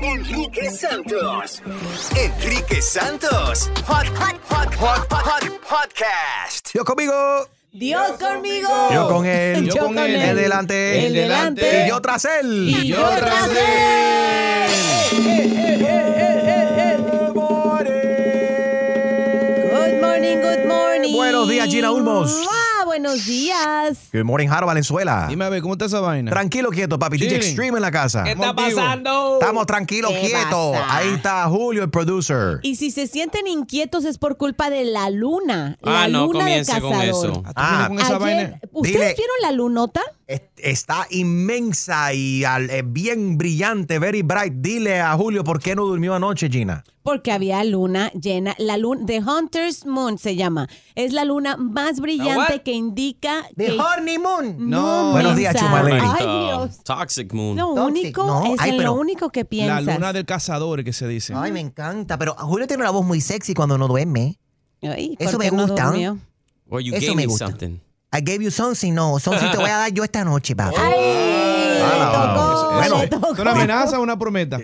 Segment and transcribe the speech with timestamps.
[0.00, 1.62] Enrique Santos.
[2.16, 3.70] Enrique Santos.
[3.86, 6.72] Hot, hot, hot, hot, hot, podcast.
[6.72, 7.48] Dios conmigo.
[7.72, 8.68] Dios conmigo.
[8.92, 9.66] Yo con él.
[9.66, 10.14] Yo con él.
[10.14, 11.06] El delante.
[11.06, 11.84] El delante.
[11.84, 12.68] Y yo tras él.
[12.68, 13.48] Y yo tras
[19.72, 20.93] Good morning, good morning.
[21.12, 22.32] Buenos días, Gina Ulmos.
[22.50, 23.98] Ah, buenos días.
[24.12, 25.26] Good morning, Jaro Valenzuela.
[25.28, 26.30] Dime a ver, ¿cómo está esa vaina?
[26.30, 27.16] Tranquilo, quieto, papi.
[27.16, 27.42] DJ Chilling.
[27.48, 28.24] Extreme en la casa.
[28.24, 29.38] ¿Qué está pasando?
[29.40, 30.72] Estamos tranquilos, ¿Qué quietos.
[30.76, 30.96] pasa?
[30.96, 32.58] Ahí está Julio, el producer.
[32.62, 35.76] Y si se sienten inquietos es por culpa de la luna.
[35.82, 37.04] La Ah, no, luna de con cazador.
[37.04, 37.42] eso.
[37.54, 38.60] Ah, con esa Ayer- vaina?
[38.72, 40.00] ¿Ustedes Dile- vieron la lunota?
[40.26, 44.54] Es- Está inmensa y al- bien brillante, very bright.
[44.54, 46.82] Dile a Julio por qué no durmió anoche, Gina.
[47.02, 48.54] Porque había luna llena.
[48.56, 50.66] La luna, The Hunter's Moon se llama.
[50.96, 53.78] Es la luna más brillante que indica The que...
[53.80, 54.70] honeymoon.
[54.70, 55.56] No, Buenos días.
[55.56, 55.98] Chumaleni.
[56.00, 56.84] Ay, Dios.
[56.84, 57.56] Toxic Moon.
[57.56, 58.54] Lo Toxic, único no.
[58.54, 59.94] es Ay, en pero- lo único que La piensas.
[59.96, 61.34] luna del cazador que se dice.
[61.36, 62.16] Ay, me encanta.
[62.16, 64.38] Pero Julio tiene una voz muy sexy cuando no duerme.
[64.82, 65.90] Ay, Eso ¿por me no gusta.
[66.66, 67.46] Well, you Eso gave me me gusta.
[67.48, 67.80] something.
[68.12, 68.92] I gave you something.
[68.92, 70.76] No, something te voy a dar yo esta noche, papi.
[70.78, 73.02] Ay, tocó, bueno.
[73.32, 74.58] ¿Es una amenaza o una prometa?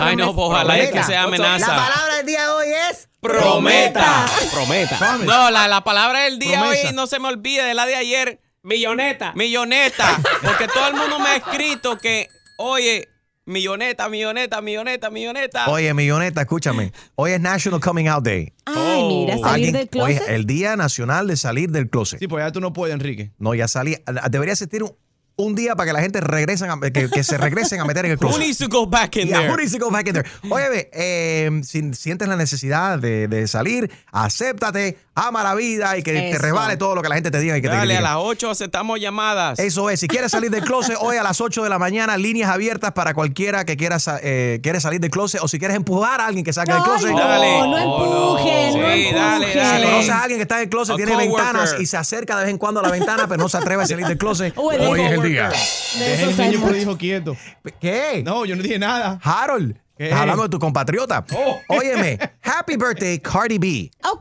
[0.00, 1.68] Ay, no, pues, ojalá es que sea amenaza.
[1.68, 3.08] La palabra del día de hoy es...
[3.26, 4.26] Prometa.
[4.52, 5.18] Prometa.
[5.24, 6.88] No, la, la palabra del día Promesa.
[6.88, 8.40] hoy no se me olvide de la de ayer.
[8.62, 9.32] Milloneta.
[9.34, 10.20] Milloneta.
[10.42, 12.28] Porque todo el mundo me ha escrito que,
[12.58, 13.08] oye,
[13.44, 15.68] milloneta, milloneta, milloneta, milloneta.
[15.68, 16.92] Oye, milloneta, escúchame.
[17.14, 18.52] Hoy es National Coming Out Day.
[18.64, 20.22] Ay, mira, salir Alguien- del closet.
[20.22, 22.18] Oye, el Día Nacional de Salir del Closet.
[22.18, 23.30] Sí, pues ya tú no puedes, Enrique.
[23.38, 23.96] No, ya salí.
[24.30, 24.96] Debería existir un,
[25.38, 28.12] un día para que la gente regresen a- que, que se regresen a meter en
[28.12, 28.40] el Who closet.
[28.40, 29.50] needs to go back in Yeah, there?
[29.52, 30.28] who needs to go back in there?
[30.50, 36.02] Oye, ve, eh, si sientes la necesidad de, de salir, acéptate, ama la vida y
[36.02, 36.42] que te Eso.
[36.42, 38.02] resbale todo lo que la gente te diga y que te Dale, a critique.
[38.02, 39.58] las 8 aceptamos llamadas.
[39.58, 42.50] Eso es, si quieres salir del closet hoy a las 8 de la mañana, líneas
[42.50, 46.26] abiertas para cualquiera que quiera, eh, quiere salir del closet o si quieres empujar a
[46.26, 47.10] alguien que saque del closet.
[47.10, 47.58] no, Dale.
[47.68, 49.62] no empujen, Sí, no dale, empujen.
[49.62, 49.84] dale.
[49.84, 52.36] Si conoces a alguien que está en el closet, A tiene ventanas y se acerca
[52.36, 54.52] de vez en cuando a la ventana, pero no se atreve a salir del closet.
[54.56, 56.76] Hoy es el De el niño muchos.
[56.76, 57.36] dijo quieto.
[57.80, 58.22] ¿Qué?
[58.24, 59.18] No, yo no dije nada.
[59.22, 60.04] Harold, ¿Qué?
[60.04, 61.24] estás hablando de tu compatriota.
[61.34, 61.58] Oh.
[61.68, 63.90] Óyeme, happy birthday, Cardi B.
[64.04, 64.20] Oh.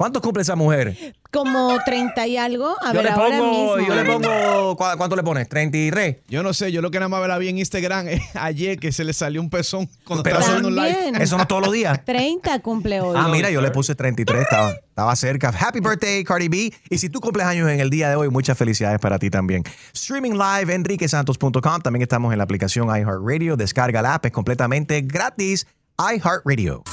[0.00, 0.96] ¿Cuántos cumple esa mujer?
[1.30, 2.74] Como 30 y algo.
[2.82, 3.86] A yo ver, le ahora pongo, mismo.
[3.86, 5.46] yo le pongo, ¿cu- ¿cuánto le pones?
[5.46, 6.20] ¿33?
[6.26, 8.92] Yo no sé, yo lo que nada más la vi en Instagram eh, ayer que
[8.92, 10.94] se le salió un pezón cuando Pero estaba eso, haciendo un live.
[11.04, 11.22] También.
[11.22, 12.02] eso no es todos los días.
[12.06, 13.14] 30 cumple hoy.
[13.14, 15.48] Ah, mira, yo le puse 33, estaba, estaba cerca.
[15.50, 16.72] Happy birthday, Cardi B.
[16.88, 19.64] Y si tú cumples años en el día de hoy, muchas felicidades para ti también.
[19.92, 21.80] Streaming live, enriquesantos.com.
[21.82, 23.58] También estamos en la aplicación iHeartRadio.
[23.58, 25.66] Descarga la app, es completamente gratis.
[25.98, 26.84] iHeartRadio.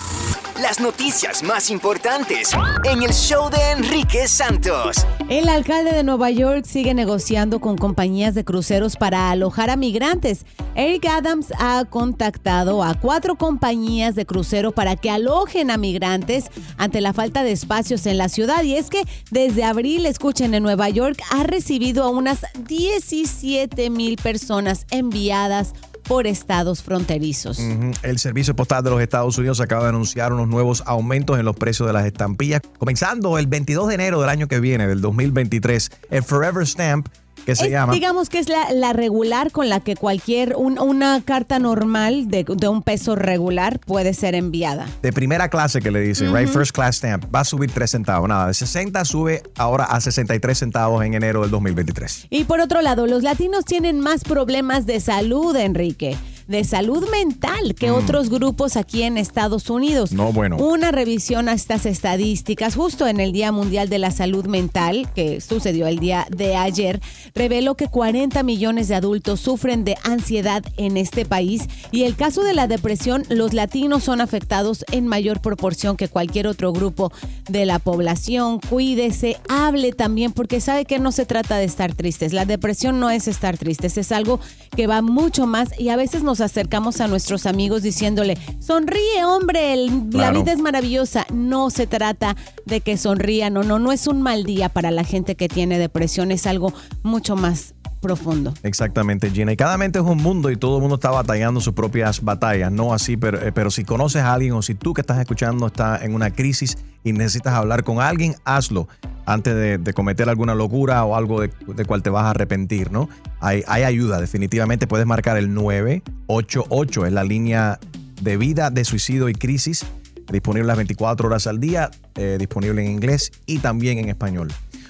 [0.61, 2.49] Las noticias más importantes
[2.83, 5.05] en el show de Enrique Santos.
[5.29, 10.47] El alcalde de Nueva York sigue negociando con compañías de cruceros para alojar a migrantes.
[10.73, 16.45] Eric Adams ha contactado a cuatro compañías de crucero para que alojen a migrantes
[16.77, 18.63] ante la falta de espacios en la ciudad.
[18.63, 24.15] Y es que desde abril, escuchen, en Nueva York ha recibido a unas 17 mil
[24.15, 25.73] personas enviadas
[26.07, 27.59] por estados fronterizos.
[28.03, 31.55] El Servicio Postal de los Estados Unidos acaba de anunciar unos nuevos aumentos en los
[31.55, 32.61] precios de las estampillas.
[32.79, 37.07] Comenzando el 22 de enero del año que viene, del 2023, el Forever Stamp,
[37.47, 37.93] que se Es, llama...
[37.93, 42.43] Digamos que es la, la regular con la que cualquier, un- una carta normal de,
[42.43, 44.85] de un peso regular puede ser enviada.
[45.01, 46.49] de primera clase que le dicen, right?
[46.49, 48.27] First class stamp, va a subir 3 centavos.
[48.27, 52.27] Nada, de 60 sube ahora a 63 centavos en enero del 2023.
[52.29, 56.17] Y por otro lado, los latinos tienen más problemas de salud, Enrique.
[56.47, 60.13] De salud mental que otros grupos aquí en Estados Unidos.
[60.13, 60.15] Mm.
[60.15, 60.57] No, bueno.
[60.57, 65.41] Una revisión a estas estadísticas, justo en el Día Mundial de la Salud Mental, que
[65.41, 67.01] sucedió el día de ayer,
[67.35, 71.67] reveló que 40 millones de adultos sufren de ansiedad en este país.
[71.91, 76.47] Y el caso de la depresión, los latinos son afectados en mayor proporción que cualquier
[76.47, 77.11] otro grupo
[77.49, 78.59] de la población.
[78.59, 82.33] Cuídese, hable también, porque sabe que no se trata de estar tristes.
[82.33, 84.39] La depresión no es estar tristes, es algo
[84.75, 89.73] que va mucho más y a veces nos acercamos a nuestros amigos diciéndole, sonríe hombre,
[89.73, 91.25] el- la vida es maravillosa.
[91.33, 92.35] No se trata
[92.65, 95.79] de que sonría, no, no, no es un mal día para la gente que tiene
[95.79, 96.73] depresión, es algo
[97.03, 97.73] mucho más
[98.07, 98.53] profundo.
[98.63, 99.51] Exactamente, Gina.
[99.51, 102.71] Y cada mente es un mundo y todo el mundo está batallando sus propias batallas.
[102.71, 106.03] No así, pero, eh, si conoces a alguien o si tú que estás escuchando está
[106.03, 108.87] en una crisis y necesitas hablar con alguien, hazlo
[109.25, 113.09] antes de, cometer alguna locura o algo de, de cual te vas a arrepentir, ¿no?
[113.41, 117.77] Hay, hay ayuda, definitivamente puedes marcar el 988, es la línea
[118.21, 119.85] de vida, de suicidio y crisis,
[120.31, 124.49] disponible las 24 horas al día, eh, disponible en inglés y también en español.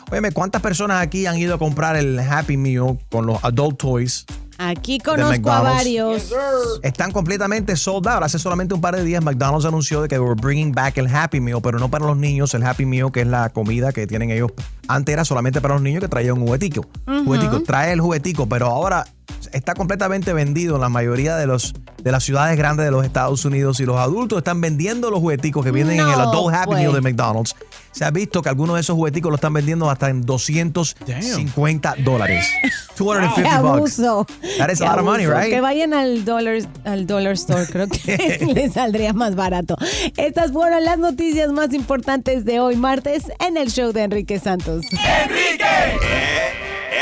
[0.09, 4.25] Óyeme, ¿cuántas personas aquí han ido a comprar el Happy Meal con los adult toys?
[4.57, 6.33] Aquí conozco a varios.
[6.81, 8.23] Están completamente sold out.
[8.23, 11.39] Hace solamente un par de días McDonald's anunció de que were bringing back el Happy
[11.39, 12.53] Meal, pero no para los niños.
[12.53, 14.51] El Happy Meal, que es la comida que tienen ellos.
[14.87, 16.85] Antes era solamente para los niños que traía un juguetico.
[17.05, 19.05] Juguetico, trae el juguetico, pero ahora
[19.51, 23.43] está completamente vendido en la mayoría de los de las ciudades grandes de los Estados
[23.43, 26.79] Unidos y los adultos están vendiendo los jugueticos que vienen en el Adult Happy pues.
[26.79, 27.55] Meal de McDonald's.
[27.97, 32.45] Se ha visto que algunos de esos jugueticos los están vendiendo hasta en 250 dólares.
[32.95, 33.99] 250 ¡Qué bucks.
[33.99, 34.27] abuso!
[34.59, 35.49] That is ¡Qué a lot of money, right?
[35.49, 39.75] Que vayan al dollar, al dollar store, creo que les saldría más barato.
[40.15, 44.85] Estas fueron las noticias más importantes de hoy, martes, en el show de Enrique Santos.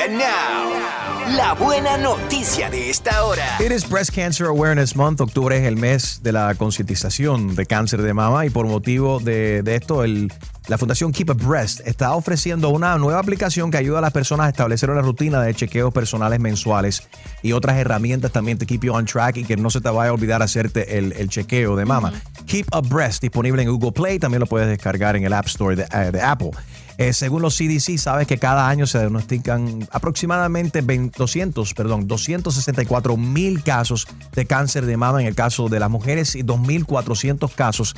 [0.06, 3.57] And now, la buena noticia de esta hora.
[3.60, 5.22] It is Breast Cancer Awareness Month.
[5.22, 9.63] Octubre es el mes de la concientización de cáncer de mama y por motivo de,
[9.63, 10.31] de esto, el,
[10.68, 14.48] la Fundación Keep a Breast está ofreciendo una nueva aplicación que ayuda a las personas
[14.48, 17.07] a establecer una rutina de chequeos personales mensuales
[17.42, 20.12] y otras herramientas también te keep you on track y que no se te vaya
[20.12, 22.13] a olvidar hacerte el, el chequeo de mama.
[22.45, 25.75] Keep a Breast, disponible en Google Play, también lo puedes descargar en el App Store
[25.75, 26.51] de, eh, de Apple.
[26.97, 33.18] Eh, según los CDC, sabes que cada año se diagnostican aproximadamente 20 200, perdón, 264
[33.18, 37.95] mil casos de cáncer de mama en el caso de las mujeres y 2.400 casos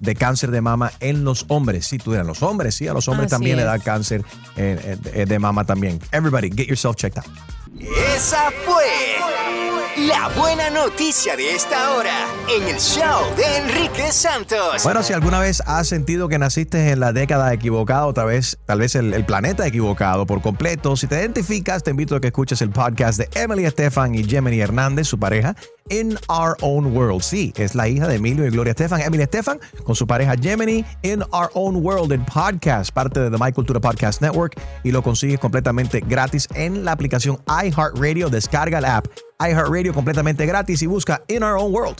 [0.00, 1.86] de cáncer de mama en los hombres.
[1.86, 4.24] Si tuvieran los hombres, sí, a los hombres Así también le da cáncer
[4.56, 6.00] eh, eh, de mama también.
[6.12, 7.26] Everybody, get yourself checked out.
[8.14, 9.29] Esa fue
[10.06, 14.82] la buena noticia de esta hora en el show de Enrique Santos.
[14.82, 18.78] Bueno, si alguna vez has sentido que naciste en la década equivocada, otra vez, tal
[18.78, 22.62] vez el, el planeta equivocado por completo, si te identificas, te invito a que escuches
[22.62, 25.54] el podcast de Emily Estefan y Gemini Hernández, su pareja,
[25.90, 27.20] In Our Own World.
[27.20, 29.02] Sí, es la hija de Emilio y Gloria Estefan.
[29.02, 33.36] Emily Estefan con su pareja Gemini, In Our Own World, el podcast, parte de The
[33.38, 38.30] My Cultura Podcast Network, y lo consigues completamente gratis en la aplicación iHeartRadio.
[38.30, 39.06] Descarga la app
[39.40, 41.96] iHeartRadio completamente gratis y busca In Our Own World.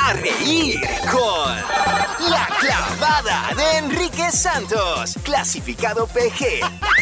[0.00, 0.80] A reír
[1.10, 6.60] con la clavada de Enrique Santos, clasificado PG,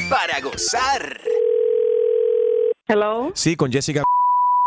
[0.09, 1.20] para gozar.
[2.87, 3.32] Hello.
[3.35, 4.04] Sí, con Jessica.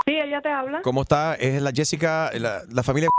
[0.06, 0.82] Sí, ella te habla.
[0.82, 1.36] ¿Cómo está?
[1.36, 3.10] Es la Jessica, la, la familia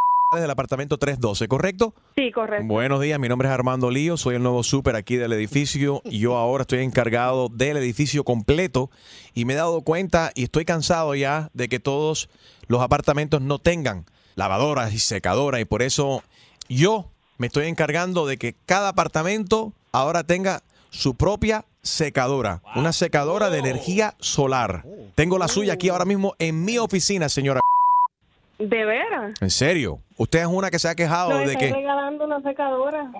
[0.41, 1.95] del apartamento 312, ¿correcto?
[2.17, 2.67] Sí, correcto.
[2.67, 6.03] Buenos días, mi nombre es Armando Lío, soy el nuevo súper aquí del edificio.
[6.05, 8.91] y Yo ahora estoy encargado del edificio completo
[9.35, 12.29] y me he dado cuenta y estoy cansado ya de que todos
[12.67, 16.23] los apartamentos no tengan lavadoras y secadoras y por eso
[16.69, 17.07] yo
[17.39, 23.59] me estoy encargando de que cada apartamento ahora tenga su propia secadora, una secadora de
[23.59, 24.85] energía solar.
[25.15, 27.61] Tengo la suya aquí ahora mismo en mi oficina, señora.
[28.59, 29.33] ¿De veras?
[29.41, 33.11] En serio, usted es una que se ha quejado de que regalando una secadora.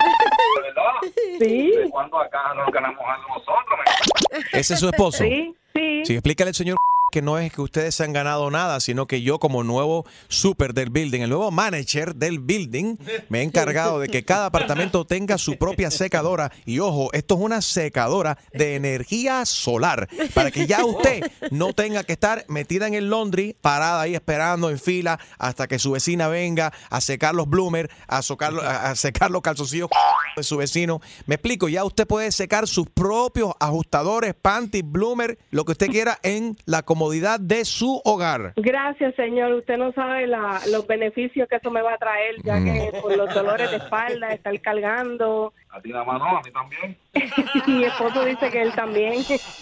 [1.39, 1.73] Sí.
[1.91, 4.45] cuando acá nos ganamos algo nosotros?
[4.53, 5.25] ese es su esposo.
[5.25, 6.03] Sí, sí.
[6.05, 6.77] Sí, explícale al señor
[7.15, 10.75] que no es que ustedes se han ganado nada, sino que yo como nuevo super
[10.75, 12.97] del building, el nuevo manager del building,
[13.29, 16.51] me he encargado de que cada apartamento tenga su propia secadora.
[16.67, 22.03] Y ojo, esto es una secadora de energía solar, para que ya usted no tenga
[22.03, 26.27] que estar metida en el laundry, parada ahí esperando en fila hasta que su vecina
[26.27, 29.89] venga a secar los bloomers, a, secar los calzoncillos
[30.35, 31.01] de su vecino.
[31.27, 36.19] Me explico, ya usted puede secar sus propios ajustadores, panties, bloomer, lo que usted quiera
[36.25, 38.53] en la comodidad de su hogar.
[38.57, 39.53] Gracias, señor.
[39.53, 43.01] Usted no sabe la- los beneficios que eso me va a traer, ya que Mm.
[43.01, 45.53] por los dolores de espalda, estar cargando.
[45.71, 46.97] A ti nada más no, a mí también.
[47.67, 49.15] Mi esposo dice que él también.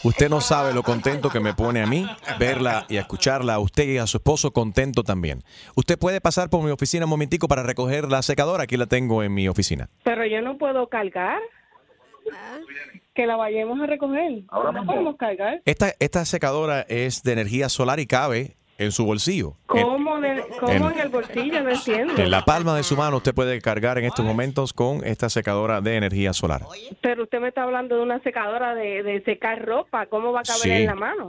[0.03, 2.07] Usted no sabe lo contento que me pone a mí
[2.39, 5.43] verla y escucharla a usted y a su esposo contento también.
[5.75, 9.23] Usted puede pasar por mi oficina un momentico para recoger la secadora, aquí la tengo
[9.23, 9.89] en mi oficina.
[10.05, 11.41] Pero yo no puedo cargar.
[13.15, 14.43] Que la vayamos a recoger.
[14.49, 15.61] Ahora no podemos cargar.
[15.65, 19.53] Esta, esta secadora es de energía solar y cabe en su bolsillo.
[19.75, 21.63] En- ¿Cómo, de- cómo en- en, el bolsillo?
[21.63, 22.15] No entiendo.
[22.17, 25.81] En la palma de su mano usted puede cargar en estos momentos con esta secadora
[25.83, 26.63] de energía solar.
[27.03, 30.07] Pero usted me está hablando de una secadora de, de secar ropa.
[30.07, 30.71] ¿Cómo va a caber Sí.
[30.71, 31.27] en la mano?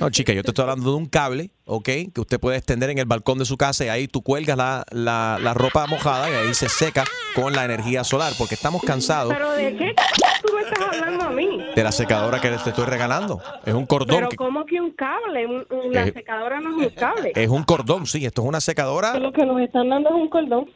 [0.00, 1.84] No, chica, yo te estoy hablando de un cable, ¿ok?
[1.84, 4.84] Que usted puede extender en el balcón de su casa y ahí tú cuelgas la,
[4.90, 7.04] la- la ropa mojada y ahí se seca
[7.34, 9.94] con la energía solar, porque estamos cansados ¿Pero de qué
[10.42, 11.48] tú me estás hablando a mí?
[11.74, 13.40] de la secadora que te estoy regalando.
[13.66, 14.16] Es un cordón.
[14.16, 15.46] Pero que- ¿cómo que un cable?
[15.46, 17.32] Un- un- la Eh, secadora no es un cable.
[17.34, 19.18] es un cordón, sí, esto es una secadora.
[19.18, 20.66] Lo que nos están dando es un cordón.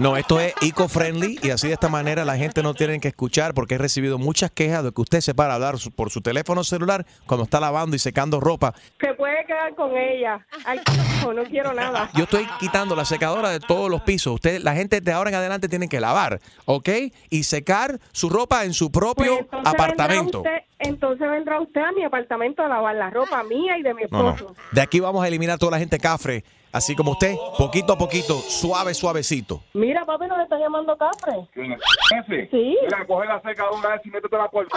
[0.00, 3.54] No, esto es eco-friendly y así de esta manera la gente no tiene que escuchar
[3.54, 6.64] porque he recibido muchas quejas de que usted se para a hablar por su teléfono
[6.64, 8.74] celular cuando está lavando y secando ropa.
[9.00, 10.44] Se puede quedar con ella.
[10.64, 10.80] Ay,
[11.22, 12.10] no, no quiero nada.
[12.14, 14.34] Yo estoy quitando la secadora de todos los pisos.
[14.34, 16.88] Usted, la gente de ahora en adelante tiene que lavar, ¿ok?
[17.30, 20.42] Y secar su ropa en su propio Pues entonces apartamento.
[20.42, 23.94] Vendrá usted, entonces vendrá usted a mi apartamento a lavar la ropa mía y de
[23.94, 24.46] mi esposo.
[24.48, 24.54] no.
[24.72, 28.34] De aquí vamos a eliminar toda la gente cafre, así como usted, poquito a poquito,
[28.40, 29.62] suave, suavecito.
[29.74, 31.48] Mira, papi, nos está llamando Cafre.
[31.54, 32.48] Ese.
[32.50, 32.76] Sí.
[32.82, 34.76] Mira, coge la secadora y métete la puerta.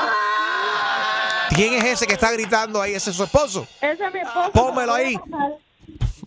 [1.57, 2.93] ¿Quién es ese que está gritando ahí?
[2.93, 3.67] ¿Ese es su esposo?
[3.81, 4.51] Ese es mi esposo.
[4.51, 5.19] Pónmelo ahí.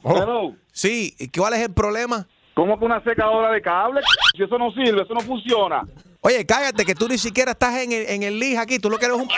[0.02, 0.56] Hello.
[0.72, 2.26] Sí, ¿y cuál es el problema?
[2.52, 4.00] ¿Cómo que una secadora de cable?
[4.37, 5.82] Si eso no sirve, eso no funciona.
[6.22, 8.80] Oye, cállate, que tú ni siquiera estás en el, en el lij aquí.
[8.80, 9.28] Tú lo que eres un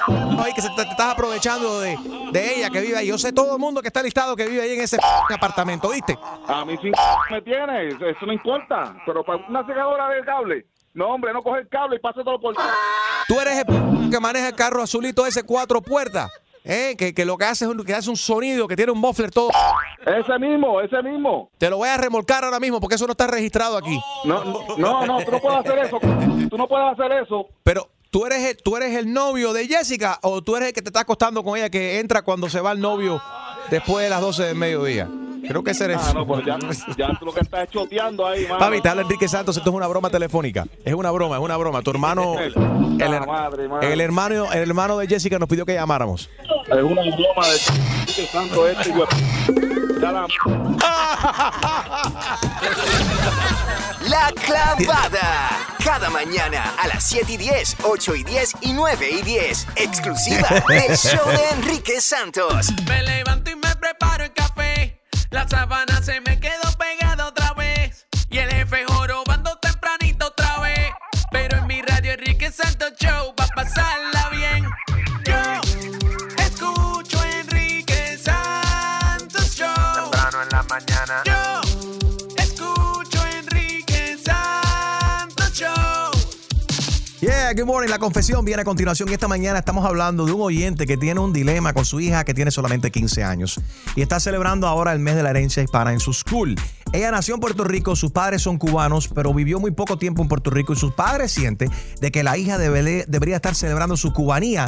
[0.40, 1.98] ahí que se te, te estás aprovechando de,
[2.32, 3.08] de ella que vive ahí.
[3.08, 4.96] Yo sé todo el mundo que está listado que vive ahí en ese
[5.28, 6.18] apartamento, ¿viste?
[6.48, 6.90] A mí sí
[7.30, 8.96] me tiene, eso, eso no importa.
[9.04, 12.40] Pero para una secadora de cable, no, hombre, no coge el cable y pase todo
[12.40, 12.54] por.
[13.26, 16.30] Tú eres el que maneja el carro azulito ese cuatro puertas,
[16.64, 16.94] ¿eh?
[16.98, 19.30] que, que lo que hace es un, que hace un sonido, que tiene un muffler
[19.30, 19.50] todo.
[20.04, 21.50] Ese mismo, ese mismo.
[21.58, 23.98] Te lo voy a remolcar ahora mismo porque eso no está registrado aquí.
[24.24, 25.98] No, no, no, no, tú no puedes hacer eso.
[26.50, 27.46] Tú no puedes hacer eso.
[27.62, 30.82] Pero tú eres el, tú eres el novio de Jessica o tú eres el que
[30.82, 33.22] te está acostando con ella que entra cuando se va el novio
[33.70, 35.08] después de las 12 del mediodía.
[35.46, 35.98] Creo que ese eres.
[36.00, 36.58] Ah, no, pues ya,
[36.96, 38.58] ya tú lo que estás es choteando ahí, mano.
[38.58, 40.66] Papi, te habla Enrique Santos, esto es una broma telefónica.
[40.84, 41.82] Es una broma, es una broma.
[41.82, 43.92] Tu hermano, el, her- madre, madre.
[43.92, 46.28] el hermano, el hermano de Jessica nos pidió que llamáramos.
[46.66, 47.58] Es una broma de
[48.14, 49.06] que santo este, güey.
[50.00, 50.26] Ya la-
[54.08, 55.48] La clavada.
[55.82, 59.66] Cada mañana a las 7 y 10, 8 y 10 y 9 y 10.
[59.76, 62.68] Exclusiva del show de Enrique Santos.
[62.88, 64.51] Me levanto y me preparo el café.
[65.32, 66.71] La sábana se me quedó
[87.62, 87.90] Good morning.
[87.90, 89.08] La confesión viene a continuación.
[89.10, 92.34] Esta mañana estamos hablando de un oyente que tiene un dilema con su hija que
[92.34, 93.60] tiene solamente 15 años
[93.94, 96.56] y está celebrando ahora el mes de la herencia hispana en su school.
[96.92, 100.28] Ella nació en Puerto Rico, sus padres son cubanos, pero vivió muy poco tiempo en
[100.28, 104.12] Puerto Rico y sus padres sienten de que la hija debe- debería estar celebrando su
[104.12, 104.66] cubanía,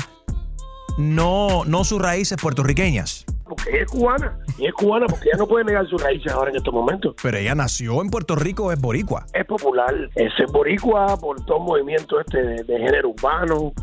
[0.97, 3.25] no, no sus raíces puertorriqueñas.
[3.66, 4.38] Ella es cubana.
[4.59, 7.14] Y es cubana porque ella no puede negar sus raíces ahora en estos momentos.
[7.23, 9.26] Pero ella nació en Puerto Rico, es boricua.
[9.33, 9.94] Es popular.
[10.14, 13.73] Es boricua por todo movimiento este de, de género urbano.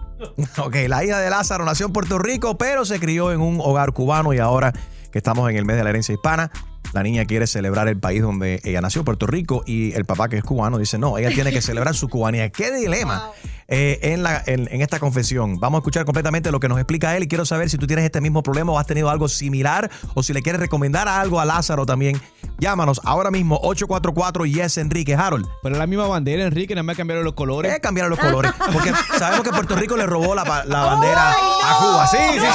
[0.64, 3.92] Ok, la hija de Lázaro nació en Puerto Rico, pero se crió en un hogar
[3.92, 4.72] cubano y ahora
[5.12, 6.52] que estamos en el mes de la herencia hispana,
[6.94, 10.38] la niña quiere celebrar el país donde ella nació, Puerto Rico, y el papá que
[10.38, 12.50] es cubano dice, no, ella tiene que celebrar su cubanía.
[12.52, 13.32] ¿Qué dilema
[13.68, 15.58] eh, en, la, en, en esta confesión?
[15.60, 18.04] Vamos a escuchar completamente lo que nos explica él y quiero saber si tú tienes
[18.04, 21.46] este mismo problema o has tenido algo similar o si le quieres recomendar algo a
[21.46, 22.20] Lázaro también.
[22.60, 25.48] Llámanos ahora mismo 844 Yes Enrique Harold.
[25.64, 27.74] Pero la misma bandera, Enrique, nada más cambiaron los colores.
[27.74, 28.52] Eh, cambiaron los colores.
[28.72, 32.08] Porque sabemos que Puerto Rico le robó la, la bandera a Cuba.
[32.08, 32.46] Sí, sí.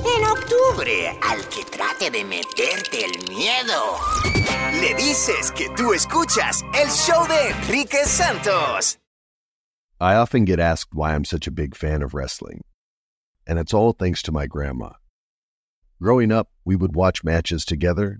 [0.05, 3.97] En octubre, al que trate de meterte el miedo,
[4.81, 8.97] le dices que tú escuchas el show de Enrique Santos.
[9.99, 12.61] I often get asked why I'm such a big fan of wrestling,
[13.47, 14.91] and it's all thanks to my grandma.
[16.01, 18.19] Growing up, we would watch matches together,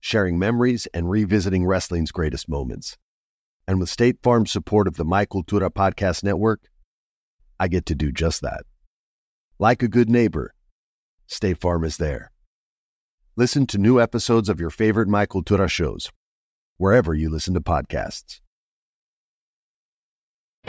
[0.00, 2.96] sharing memories and revisiting wrestling's greatest moments.
[3.66, 6.60] And with State Farm's support of the Michael Tura Podcast Network,
[7.60, 8.62] I get to do just that.
[9.58, 10.54] Like a good neighbor,
[11.26, 12.32] State Farm is there.
[13.36, 16.10] Listen to new episodes of your favorite Michael Tura shows,
[16.76, 18.40] wherever you listen to podcasts.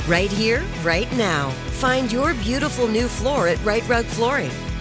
[0.07, 1.49] Right here, right now.
[1.79, 4.51] Find your beautiful new floor at Right Rug Flooring.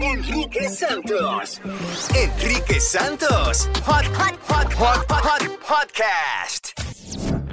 [0.00, 1.60] Enrique Santos.
[2.14, 3.68] Enrique Santos.
[3.86, 6.78] Hot, hot, hot, hot, hot, podcast.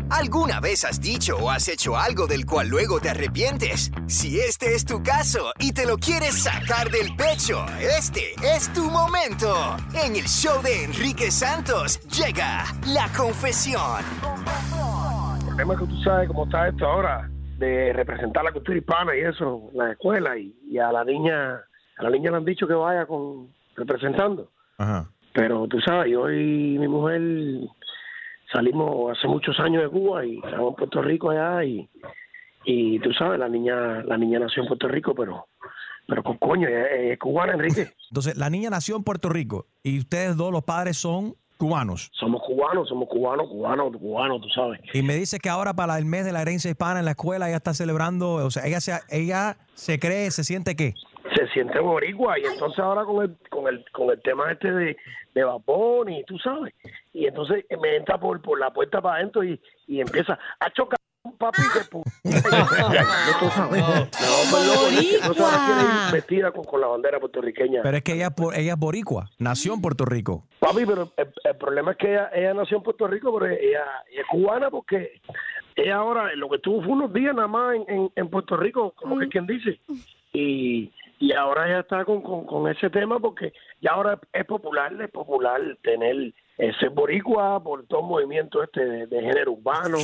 [0.10, 3.92] ¿Alguna vez has dicho o has hecho algo del cual luego te arrepientes?
[4.08, 8.90] Si este es tu caso y te lo quieres sacar del pecho, este es tu
[8.92, 9.78] momento.
[10.04, 14.04] En el show de Enrique Santos llega la confesión.
[15.50, 19.22] El tema que tú sabes cómo está esto ahora, de representar la cultura hispana y
[19.22, 21.64] eso la escuela, y a la niña,
[21.98, 24.50] a la niña le han dicho que vaya con representando.
[24.78, 25.10] Ajá.
[25.34, 27.22] Pero tú sabes, yo y mi mujer
[28.52, 31.90] salimos hace muchos años de Cuba y estamos en Puerto Rico allá y,
[32.66, 35.48] y tú sabes, la niña, la niña nació en Puerto Rico, pero
[36.08, 37.94] pero con coño, es, cubana, Enrique.
[38.10, 42.12] Entonces, la niña nació en Puerto Rico y ustedes dos, los padres, son cubanos.
[42.14, 44.82] Somos cubanos, somos cubanos, cubanos, cubanos, tú sabes.
[44.94, 47.48] Y me dice que ahora para el mes de la herencia hispana en la escuela
[47.48, 50.94] ella está celebrando, o sea, ella se, ella se cree, se siente que
[51.36, 52.40] se siente boricua.
[52.40, 54.98] Y entonces ahora con el con el con el tema este de,
[55.34, 56.74] de vapor y tú sabes.
[57.14, 60.98] Y entonces me entra por por la puerta para adentro y, y empieza a chocar
[61.26, 62.32] un papi de pu- no
[64.52, 67.82] pues no vestida con, con la bandera puertorriqueña.
[67.82, 70.46] Pero es que ella, ella es boricua, nació en Puerto Rico.
[70.60, 73.60] papi pero el, el problema es que ella, ella nació en Puerto Rico pero ella,
[74.12, 75.22] ella es cubana porque
[75.76, 78.92] ella ahora lo que estuvo fue unos días nada más en, en, en Puerto Rico
[78.96, 79.80] como que quien dice
[80.34, 80.92] y
[81.24, 85.10] y ahora ella está con, con, con ese tema porque ya ahora es popular, es
[85.10, 90.00] popular tener ese boricua por todo el movimiento este de, de género urbano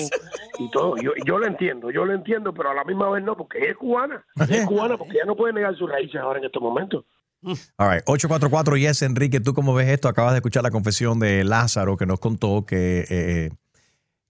[0.57, 0.95] y todo.
[0.95, 3.75] Yo, yo lo entiendo, yo lo entiendo, pero a la misma vez no, porque es
[3.75, 7.03] cubana, ella es cubana porque ella no puede negar sus raíces ahora en estos momentos.
[7.77, 10.07] All right, 844 Yes, Enrique, ¿tú cómo ves esto?
[10.07, 13.49] Acabas de escuchar la confesión de Lázaro que nos contó que, eh,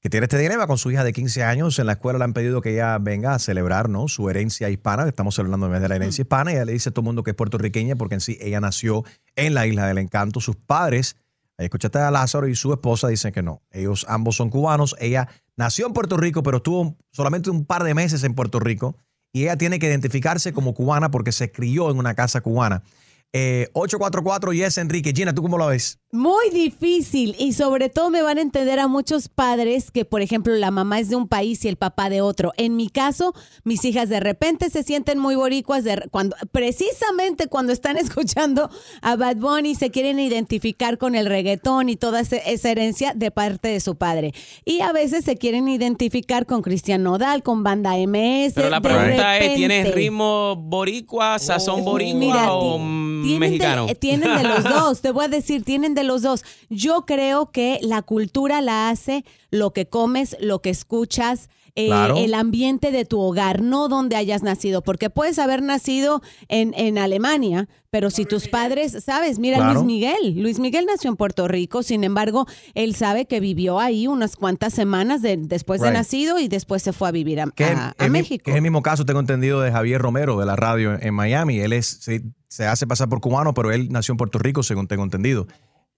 [0.02, 1.78] que tiene este dilema con su hija de 15 años.
[1.80, 4.08] En la escuela le han pedido que ella venga a celebrar ¿no?
[4.08, 6.52] su herencia hispana, estamos celebrando el mes de la herencia hispana.
[6.52, 8.62] Y ella le dice a todo el mundo que es puertorriqueña porque en sí ella
[8.62, 9.04] nació
[9.36, 10.40] en la Isla del Encanto.
[10.40, 11.18] Sus padres,
[11.58, 13.62] ahí escuchaste a Lázaro y su esposa dicen que no.
[13.72, 14.96] Ellos ambos son cubanos.
[15.00, 18.96] Ella nació en Puerto Rico, pero estuvo solamente un par de meses en Puerto Rico.
[19.34, 22.84] Y ella tiene que identificarse como cubana porque se crió en una casa cubana.
[23.32, 25.14] Eh, 844 Yes, Enrique.
[25.16, 26.00] Gina, ¿tú cómo lo ves?
[26.12, 30.56] Muy difícil y sobre todo me van a entender a muchos padres que, por ejemplo,
[30.56, 32.52] la mamá es de un país y el papá de otro.
[32.58, 37.72] En mi caso, mis hijas de repente se sienten muy boricuas de cuando precisamente cuando
[37.72, 38.72] están escuchando
[39.04, 43.68] a Bad Bunny se quieren identificar con el reggaetón y toda esa herencia de parte
[43.68, 44.34] de su padre.
[44.66, 48.54] Y a veces se quieren identificar con Cristian Nodal, con Banda MS.
[48.56, 52.80] Pero la pregunta es, ¿tienes ritmo boricua, sazón boricua Mira, o
[53.24, 53.86] tienen mexicano?
[53.88, 56.44] De, tienen de los dos, te voy a decir, tienen de los dos.
[56.70, 62.18] Yo creo que la cultura la hace lo que comes, lo que escuchas, eh, Claro.
[62.18, 66.98] el ambiente de tu hogar, no donde hayas nacido, porque puedes haber nacido en, en
[66.98, 69.74] Alemania, pero si tus padres, sabes, mira Claro.
[69.74, 74.08] Luis Miguel, Luis Miguel nació en Puerto Rico, sin embargo, él sabe que vivió ahí
[74.08, 78.10] unas cuantas semanas de- después de nacido y después se fue a vivir a, mi-
[78.10, 78.50] México.
[78.50, 81.60] es el mismo caso, tengo entendido, de Javier Romero de la radio en, en Miami.
[81.60, 84.88] Él es, se, se hace pasar por cubano, pero él nació en Puerto Rico, según
[84.88, 85.48] tengo entendido.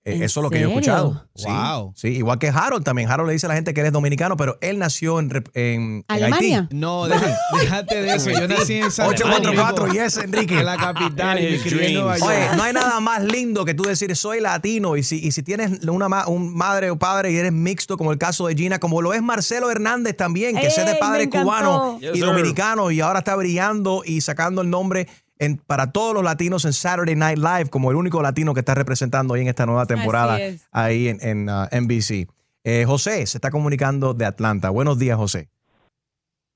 [0.03, 1.27] Eh, ¿En eso es lo que yo he escuchado.
[1.35, 1.93] Sí, Wow.
[1.95, 3.07] Sí, igual que Harold también.
[3.11, 6.03] Harold le dice a la gente que él es dominicano, pero él nació en, en,
[6.09, 6.55] en Haití.
[6.71, 8.31] No, déjate de eso.
[8.31, 10.57] Yo nací en San 844 Yes, Enrique.
[10.59, 12.29] En la capital y me crié en Nueva York.
[12.31, 15.43] Oye, no hay nada más lindo que tú decir soy latino y si, y si
[15.43, 18.79] tienes una ma- un madre o padre y eres mixto, como el caso de Gina,
[18.79, 22.25] como lo es Marcelo Hernández también, que es de ¡Ey, padre cubano Yes, y sir.
[22.25, 25.07] dominicano y ahora está brillando y sacando el nombre
[25.41, 28.75] en- para todos los latinos en Saturday Night Live como el único latino que está
[28.75, 30.37] representando ahí en esta nueva temporada
[30.71, 32.27] ahí en, en, uh, NBC.
[32.63, 34.69] Eh, José se está comunicando de Atlanta.
[34.69, 35.49] Buenos días, José.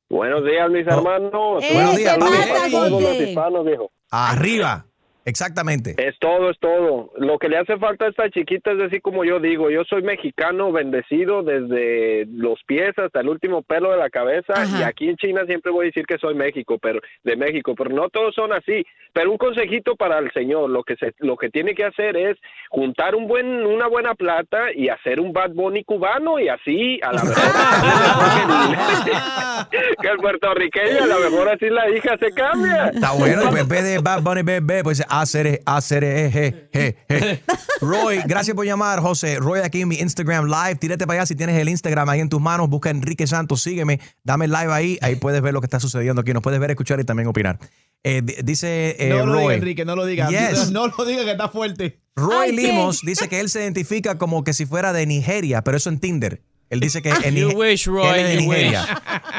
[0.10, 1.63] Buenos días, mis hermanos.
[1.63, 2.32] Eh, Buenos días, ¿qué papi.
[2.38, 3.91] pasa, todos los hispanos, viejo.
[4.12, 4.86] Arriba.
[5.25, 5.95] Exactamente.
[5.97, 7.11] Es todo, es todo.
[7.17, 10.03] Lo que le hace falta a esta chiquita es decir, como yo digo, yo soy
[10.03, 15.17] mexicano bendecido desde los pies hasta el último pelo de la cabeza y aquí en
[15.17, 18.53] China siempre voy a decir que soy México, pero de México, pero no todos son
[18.53, 18.85] así.
[19.15, 22.38] Pero un consejito para el señor, lo que se, lo que tiene que hacer es
[22.69, 27.13] juntar un buen, una buena plata y hacer un Bad Bunny cubano y así a
[27.13, 27.36] la mejor
[30.01, 32.88] que el puertorriqueño, a lo mejor así la hija se cambia.
[32.89, 36.95] Está bueno, y pues en vez de Bad Bunny Bebé, pues hacer, hacer, je, je,
[37.08, 37.39] je.
[37.82, 39.38] Roy, gracias por llamar, José.
[39.39, 40.75] Roy aquí en mi Instagram Live.
[40.75, 42.67] Tírate para allá si tienes el Instagram ahí en tus manos.
[42.69, 44.97] Busca Enrique Santos, sígueme, dame el live ahí.
[45.01, 46.34] Ahí puedes ver lo que está sucediendo aquí.
[46.34, 47.58] Nos puedes ver, escuchar y también opinar.
[48.04, 49.41] Eh, di- dice eh, no lo Roy.
[49.44, 50.28] diga, Enrique, no lo diga.
[50.30, 50.72] Yes.
[50.74, 52.00] No lo diga que está fuerte.
[52.15, 52.62] Roy Ay, ¿qué?
[52.62, 56.00] Limos dice que él se identifica como que si fuera de Nigeria, pero eso en
[56.00, 56.41] Tinder.
[56.70, 58.86] Él dice que en You Nige- wish, Roy, él es de Nigeria.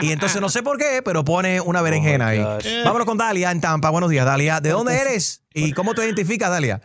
[0.02, 2.44] Y entonces no sé por qué, pero pone una berenjena ahí.
[2.84, 3.90] Vámonos con Dalia en Tampa.
[3.90, 4.60] Buenos días, Dalia.
[4.60, 5.42] ¿De dónde eres?
[5.54, 6.80] ¿Y cómo te identificas, Dalia?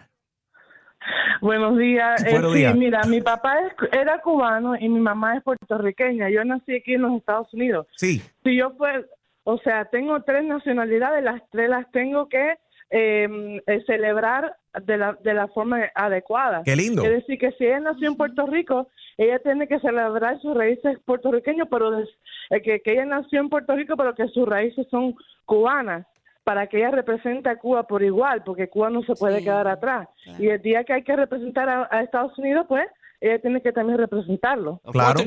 [1.41, 2.23] Buenos días.
[2.23, 2.75] Eh, Buenos sí, días.
[2.75, 6.29] mira, mi papá es- era cubano y mi mamá es puertorriqueña.
[6.29, 7.87] Yo nací aquí en los Estados Unidos.
[7.97, 8.21] Sí.
[8.43, 9.05] Si yo fue,
[9.43, 12.53] o sea, tengo tres nacionalidades, las tres las tengo que
[12.91, 16.61] eh, eh, celebrar de la, de la forma adecuada.
[16.63, 17.03] Qué lindo.
[17.03, 20.97] Es decir, que si ella nació en Puerto Rico, ella tiene que celebrar sus raíces
[21.05, 22.09] puertorriqueñas, pero des-
[22.49, 26.05] eh, que, que ella nació en Puerto Rico, pero que sus raíces son cubanas
[26.43, 30.07] para que ella represente a Cuba por igual, porque Cuba no se puede quedar atrás.
[30.39, 32.87] Y el día que hay que representar a, a Estados Unidos, pues
[33.21, 34.81] ella tiene que también representarlo.
[34.91, 35.19] Claro.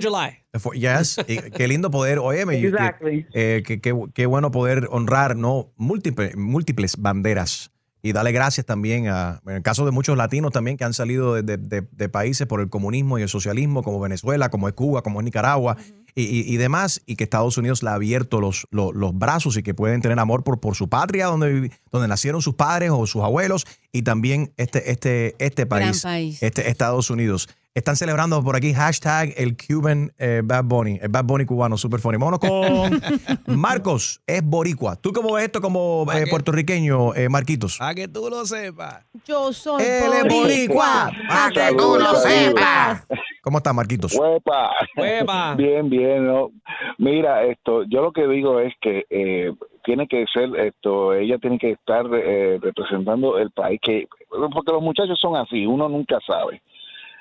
[0.58, 1.16] For- Yes.
[1.28, 3.26] Y qué lindo poder, óyeme, Exactly.
[3.32, 7.70] eh, qué, qué- qué bueno poder honrar no múltiples, múltiples banderas
[8.02, 11.34] y darle gracias también a, en el caso de muchos latinos también que han salido
[11.34, 14.74] de, de- de- de países por el comunismo y el socialismo, como Venezuela, como es
[14.74, 15.76] Cuba, como es Nicaragua
[16.14, 19.56] y, y- y demás, y que Estados Unidos le ha abierto los, los, los brazos
[19.56, 23.06] y que pueden tener amor por, por su patria, donde, donde nacieron sus padres o
[23.06, 26.42] sus abuelos, y también este, este, este Gran país, país.
[26.42, 27.48] este Estados Unidos.
[27.76, 31.98] Están celebrando por aquí hashtag el Cuban eh, Bad Bunny, el Bad Bunny cubano, super
[31.98, 32.18] funny.
[32.18, 33.00] Vámonos con
[33.58, 34.94] Marcos, es boricua.
[34.94, 37.80] ¿Tú cómo ves esto como eh, puertorriqueño, eh, Marquitos?
[37.80, 39.04] A que tú lo sepas.
[39.26, 43.08] Yo soy Él es boricua, pa' que tú lo sepas.
[43.42, 44.14] ¿Cómo está, Marquitos?
[44.14, 44.70] Huepa.
[44.96, 45.54] Huepa.
[45.58, 46.28] Bien, bien.
[46.28, 46.52] ¿no?
[46.98, 51.58] Mira, esto, yo lo que digo es que eh, tiene que ser esto, ella tiene
[51.58, 56.62] que estar eh, representando el país que, porque los muchachos son así, uno nunca sabe.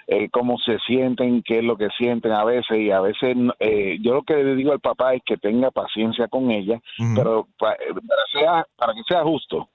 [0.08, 3.98] Eh, cómo se sienten, qué es lo que sienten a veces y a veces eh,
[4.02, 6.80] yo lo que le digo al papá es que tenga paciencia con ella,
[7.16, 7.78] pero eh, para,
[8.32, 9.70] sea, para que sea justo.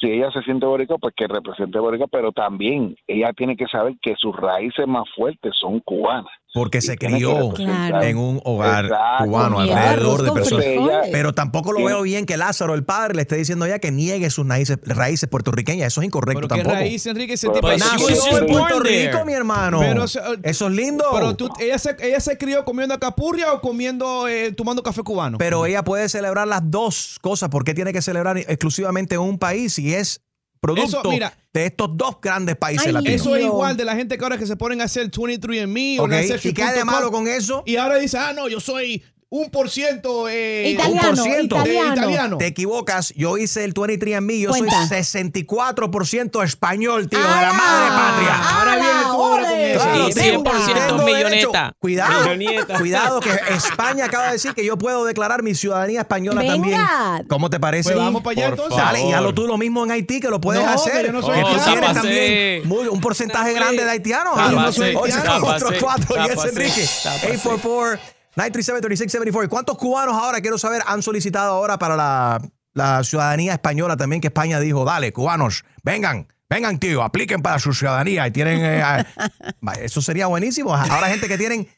[0.00, 3.94] Si ella se siente boricua, pues que represente boricua, pero también ella tiene que saber
[4.02, 6.32] que sus raíces más fuertes son cubanas.
[6.54, 7.54] Porque se crió
[8.02, 9.24] en un hogar Exacto.
[9.24, 10.64] cubano alrededor de personas.
[10.66, 11.08] frijoles.
[11.10, 11.84] Pero tampoco lo Sí.
[11.86, 15.28] veo bien que Lázaro, el padre, le esté diciendo ya que niegue sus raíces, raíces
[15.30, 15.86] puertorriqueñas.
[15.86, 16.74] Eso es incorrecto Pero qué tampoco.
[16.76, 19.80] raíz, Enrique, ese tipo de nació en Puerto Rico, mi hermano.
[19.80, 21.04] Pero, Eso es lindo.
[21.14, 25.38] Pero tú, ella, se, ella se crió comiendo capurria o comiendo, eh, tomando café cubano.
[25.38, 27.48] Pero ella puede celebrar las dos cosas.
[27.48, 30.20] ¿Por qué tiene que celebrar exclusivamente en un país si es
[30.62, 31.36] producto Eso, mira.
[31.52, 33.20] de estos dos grandes países Ay, latinos?
[33.20, 36.04] Eso es igual de la gente que ahora que se ponen a hacer 23andMe o
[36.04, 37.64] Ok, hacer ¿y qué hay de malo con eso?
[37.66, 39.02] Y ahora dice, ah, no, yo soy
[39.34, 41.62] un por ciento eh, un por ciento.
[41.62, 42.36] de italiano.
[42.36, 43.14] Te equivocas.
[43.16, 44.38] Yo hice el 23andMe.
[44.40, 44.86] Yo Cuenta.
[44.86, 48.58] soy 64% español, tío, de la madre patria.
[48.58, 49.82] Ahora viene tú ahora con eso.
[49.84, 51.24] Claro, Y tengo- 100% tengo derecho.
[51.26, 51.72] milloneta.
[51.78, 52.78] Cuidado, Milloneta.
[52.78, 56.52] cuidado que España acaba de decir que yo puedo declarar mi ciudadanía española Venga.
[56.52, 57.26] también.
[57.28, 57.84] ¿Cómo te parece?
[57.90, 58.84] Pues vamos para allá, Por entonces.
[58.84, 61.00] Dale, y hazlo tú lo mismo en Haití que lo puedes No, hacer.
[61.00, 64.34] que yo no soy tienes también muy- un porcentaje grande de haitianos.
[64.36, 64.92] Ah, pasé.
[64.92, 65.70] cuatro,
[66.16, 66.48] Ya yes, pasé.
[66.50, 66.82] Enrique.
[66.82, 67.26] Ya pasé.
[67.32, 67.98] 844
[68.36, 69.44] 937-3674.
[69.44, 72.40] ¿Y cuántos cubanos ahora, quiero saber, han solicitado ahora para la,
[72.74, 74.20] la ciudadanía española también?
[74.20, 78.26] Que España dijo, dale, cubanos, vengan, vengan, tío, apliquen para su ciudadanía.
[78.26, 78.60] Y tienen.
[78.64, 79.06] eh, a-
[79.80, 80.74] eso sería buenísimo.
[80.74, 81.68] Ahora, gente que tienen.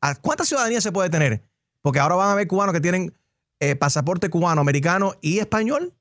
[0.00, 1.42] ¿a ¿Cuántas ciudadanías se puede tener?
[1.80, 3.14] Porque ahora van a ver cubanos que tienen
[3.60, 5.94] eh, pasaporte cubano, americano y español.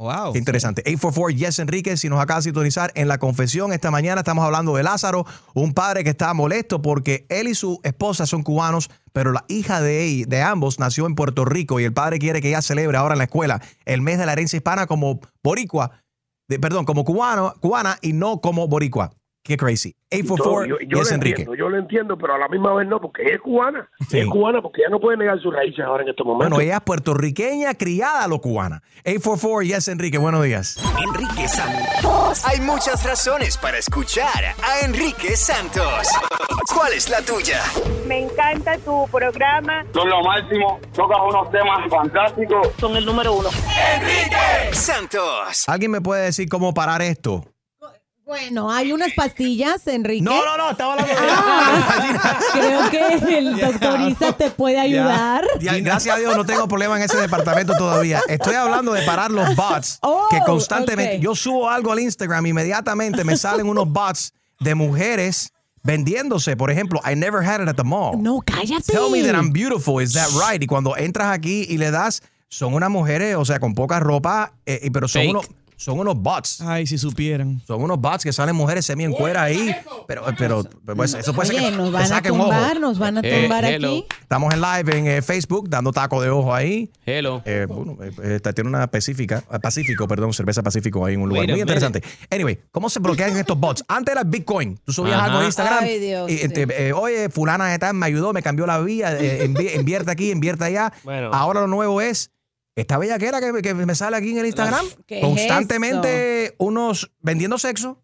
[0.00, 0.32] Wow.
[0.32, 0.80] Qué interesante.
[0.86, 4.74] 844 Yes Enrique, si nos acaba de sintonizar en la confesión esta mañana estamos hablando
[4.74, 9.30] de Lázaro, un padre que está molesto porque él y su esposa son cubanos, pero
[9.30, 12.62] la hija de, de ambos nació en Puerto Rico y el padre quiere que ella
[12.62, 15.90] celebre ahora en la escuela el mes de la herencia hispana como boricua,
[16.48, 19.12] de- perdón, como cubano, cubana y no como boricua.
[19.42, 19.96] Qué crazy.
[20.10, 21.30] Yo, 844 yo, yo Yes lo Enrique.
[21.42, 23.88] entiendo, yo lo entiendo, pero a la misma vez no, porque ella es cubana.
[24.08, 24.18] Sí.
[24.18, 26.50] Es cubana porque ella no puede negar sus raíces ahora en estos momentos.
[26.50, 28.82] Bueno, ella es puertorriqueña, criada a lo cubana.
[29.06, 30.76] 844 Yes Enrique, buenos días.
[31.02, 32.44] Enrique Santos.
[32.44, 36.08] Hay muchas razones para escuchar a Enrique Santos.
[36.74, 37.62] ¿Cuál es la tuya?
[38.06, 39.84] Me encanta tu programa.
[39.94, 42.68] Son lo máximo, tocas unos temas fantásticos.
[42.78, 43.48] Son el número uno.
[43.94, 45.64] Enrique Santos.
[45.66, 47.44] ¿Alguien me puede decir cómo parar esto?
[48.30, 50.22] Bueno, hay unas pastillas, Enrique.
[50.22, 51.18] No, no, no, estaba hablando de...
[51.20, 52.88] Ah, creo
[53.26, 55.44] que el doctor Isa te puede ayudar.
[55.60, 58.20] Ya, gracias a Dios no tengo problema en ese departamento todavía.
[58.28, 61.22] Estoy hablando de parar los bots Oh, que constantemente ok.
[61.22, 67.00] yo subo algo al Instagram inmediatamente me salen unos bots de mujeres vendiéndose, por ejemplo,
[67.04, 68.16] I never had it at the mall.
[68.16, 68.92] No, cállate.
[68.92, 70.62] Tell me that I'm beautiful, is that right?
[70.62, 74.52] Y cuando entras aquí y le das son unas mujeres, o sea, con poca ropa,
[74.66, 75.30] eh, y- pero son Fake.
[75.30, 75.46] unos
[75.80, 76.60] son unos bots.
[76.60, 77.62] Ay, si supieran.
[77.66, 79.74] Son unos bots que salen mujeres semi en cuera ahí.
[80.06, 80.62] Pero, pero
[80.94, 82.22] pues, eso puede ser que nos te van a ojo.
[82.28, 84.04] tumbar, nos van a tumbar aquí.
[84.20, 86.90] Estamos en live en eh, Facebook, dando taco de ojo ahí.
[87.06, 87.40] Hello.
[87.46, 91.30] Eh, bueno, eh, esta tiene una Pacífica, eh, Pacífico, perdón, cerveza Pacífico ahí en un
[91.30, 92.02] lugar muy interesante.
[92.30, 93.82] Anyway, ¿cómo se bloquean estos bots?
[93.88, 94.78] Antes era Bitcoin.
[94.84, 95.24] Tú subías Ajá.
[95.26, 95.84] algo en Instagram.
[95.84, 96.44] Ay, Dios, y, sí.
[96.56, 100.10] eh, eh, oye, fulana de tal me ayudó, me cambió la vía, eh, envi- invierte
[100.10, 100.92] aquí, invierte allá.
[101.04, 101.30] Bueno.
[101.32, 102.30] Ahora lo nuevo es
[102.80, 104.84] esta bellaquera que, que me sale aquí en el Instagram.
[105.06, 108.00] ¿Qué es Constantemente unos vendiendo sexo.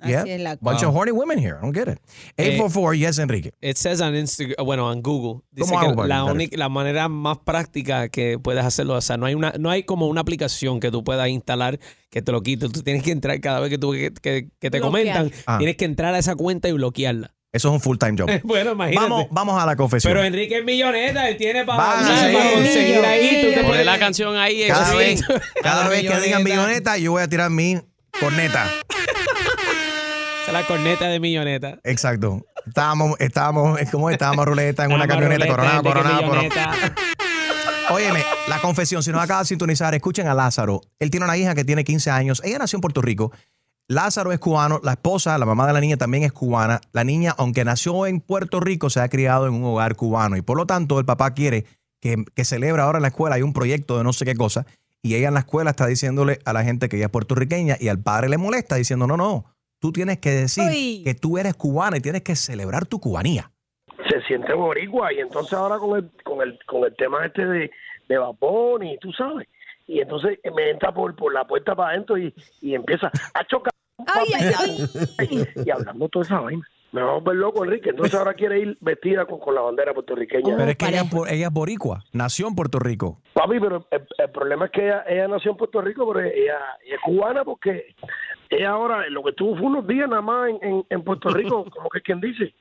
[0.00, 0.22] Así Yeah.
[0.22, 0.90] es la Bunch Wow.
[0.90, 1.56] of horny women here.
[1.58, 1.98] I don't get it.
[2.36, 3.50] Eh, 844, yes, Enrique.
[3.60, 7.08] It says on Instagram, bueno, en Google, dice ¿Cómo que hago la, única- la manera
[7.08, 10.78] más práctica que puedes hacerlo, o sea, no hay una, no hay como una aplicación
[10.78, 12.68] que tú puedas instalar que te lo quite.
[12.68, 14.82] Tú tienes que entrar cada vez que tú que, que- que te Bloquear.
[15.24, 15.58] comentan, Ah.
[15.58, 17.34] tienes que entrar a esa cuenta y bloquearla.
[17.52, 18.28] Eso es un full time job.
[18.44, 19.08] bueno, imagínate.
[19.08, 20.12] Vamos, vamos a la confesión.
[20.12, 21.94] Pero Enrique es milloneta, él tiene para,
[22.54, 23.42] conseguir ahí.
[23.42, 24.66] Tú te Poner pones la canción ahí.
[24.68, 25.48] cada vez, excelente.
[25.62, 26.98] cada vez que digan milloneta.
[26.98, 27.80] yo voy a tirar mi
[28.20, 28.66] corneta.
[30.42, 31.78] Esa es la corneta de milloneta.
[31.84, 32.42] Exacto.
[32.66, 34.84] Estábamos, estábamos, ¿cómo estábamos, ruleta?
[34.84, 36.64] En una camioneta, ruleta, coronado, Enrique coronado, Milloneta.
[36.64, 36.94] coronado.
[37.90, 40.82] Óyeme, la confesión, si nos acaba de sintonizar, escuchen a Lázaro.
[40.98, 42.42] Él tiene una hija que tiene 15 años.
[42.44, 43.32] Ella nació en Puerto Rico.
[43.90, 46.78] Lázaro es cubano, la esposa, la mamá de la niña también es cubana.
[46.92, 50.42] La niña, aunque nació en Puerto Rico, se ha criado en un hogar cubano y
[50.42, 51.64] por lo tanto el papá quiere
[51.98, 54.66] que, que celebre ahora en la escuela, hay un proyecto de no sé qué cosa,
[55.02, 57.88] y ella en la escuela está diciéndole a la gente que ella es puertorriqueña y
[57.88, 59.46] al padre le molesta diciendo, no, no,
[59.80, 61.02] tú tienes que decir Uy.
[61.02, 63.50] que tú eres cubana y tienes que celebrar tu cubanía.
[64.10, 67.70] se siente boricua y entonces ahora con el con el con el tema este de
[68.06, 69.48] de vapor y tú sabes
[69.86, 73.72] y entonces me entra por por la puerta para adentro y, y empieza a chocar
[74.06, 74.54] Ay, ay,
[75.18, 75.44] ay.
[75.66, 78.78] y hablando toda esa vaina me va a volver loco Enrique entonces ahora quiere ir
[78.80, 82.02] vestida con, con la bandera puertorriqueña Pero es que ella, es por- ella es boricua,
[82.12, 83.18] nació en Puerto Rico.
[83.34, 86.58] papi pero el, el problema es que ella, ella nació en Puerto Rico pero ella,
[86.86, 87.94] ella es cubana porque
[88.48, 91.66] ella ahora lo que estuvo fue unos días nada más en, en, en Puerto Rico
[91.70, 92.54] como que quien dice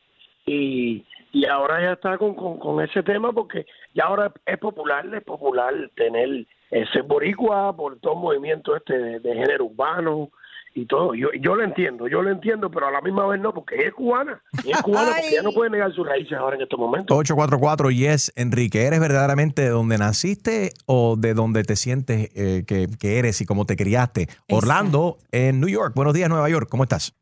[0.45, 5.06] y, y ahora ya está con, con, con ese tema porque ya ahora es popular,
[5.13, 10.32] es popular tener ese boricua por todo el movimiento este de, de género urbano
[10.78, 11.13] y todo.
[11.16, 13.88] Yo, yo lo entiendo, yo lo entiendo, pero a la misma vez no, porque ella
[13.88, 14.42] es cubana.
[14.63, 17.18] Ella es cubana porque ella no puede negar sus raíces ahora en estos momentos.
[17.18, 22.88] 844 Yes, Enrique, ¿eres verdaderamente de donde naciste o de donde te sientes eh, que,
[23.00, 24.28] que eres y cómo te criaste?
[24.50, 25.94] Orlando, en New York.
[25.96, 26.68] Buenos días, Nueva York.
[26.70, 27.16] ¿Cómo estás?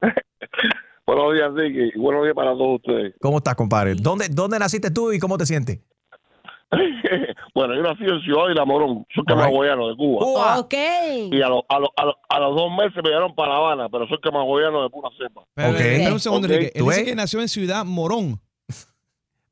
[1.06, 1.92] Buenos días, Ricky.
[1.94, 3.14] y Buenos días para todos ustedes.
[3.20, 3.94] ¿Cómo estás, compadre?
[3.94, 5.80] ¿Dónde, ¿Dónde naciste tú y cómo te sientes?
[7.54, 9.06] bueno, yo nací en Ciudad de la Morón.
[9.14, 10.24] Soy camagüeyano de Cuba.
[10.24, 10.58] Cuba.
[10.60, 10.74] Ok.
[11.32, 13.56] Y a, lo- a, lo- a, lo- a los dos meses me llevaron para La
[13.56, 15.42] Habana, pero soy camagüeyano de pura cepa.
[15.54, 15.80] Pero, Ok.
[15.80, 16.52] espera un segundo, Ok.
[16.54, 16.72] Enrique.
[16.74, 18.40] Él ¿Tú dice que nació en Ciudad Morón.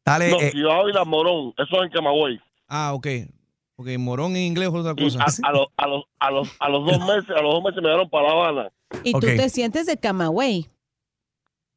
[0.05, 1.55] Dale, No, eh, Ciudad de la Morón.
[1.57, 2.41] Eso es en Camagüey.
[2.69, 3.07] Ah, ok.
[3.77, 5.21] Porque Morón en inglés es otra cosa.
[5.25, 7.77] a, a, los- a, los, a, los, a los dos meses, a los dos meses
[7.83, 8.71] me llevaron para La Habana.
[9.05, 9.21] Y Ok.
[9.21, 10.67] tú te sientes de Camagüey.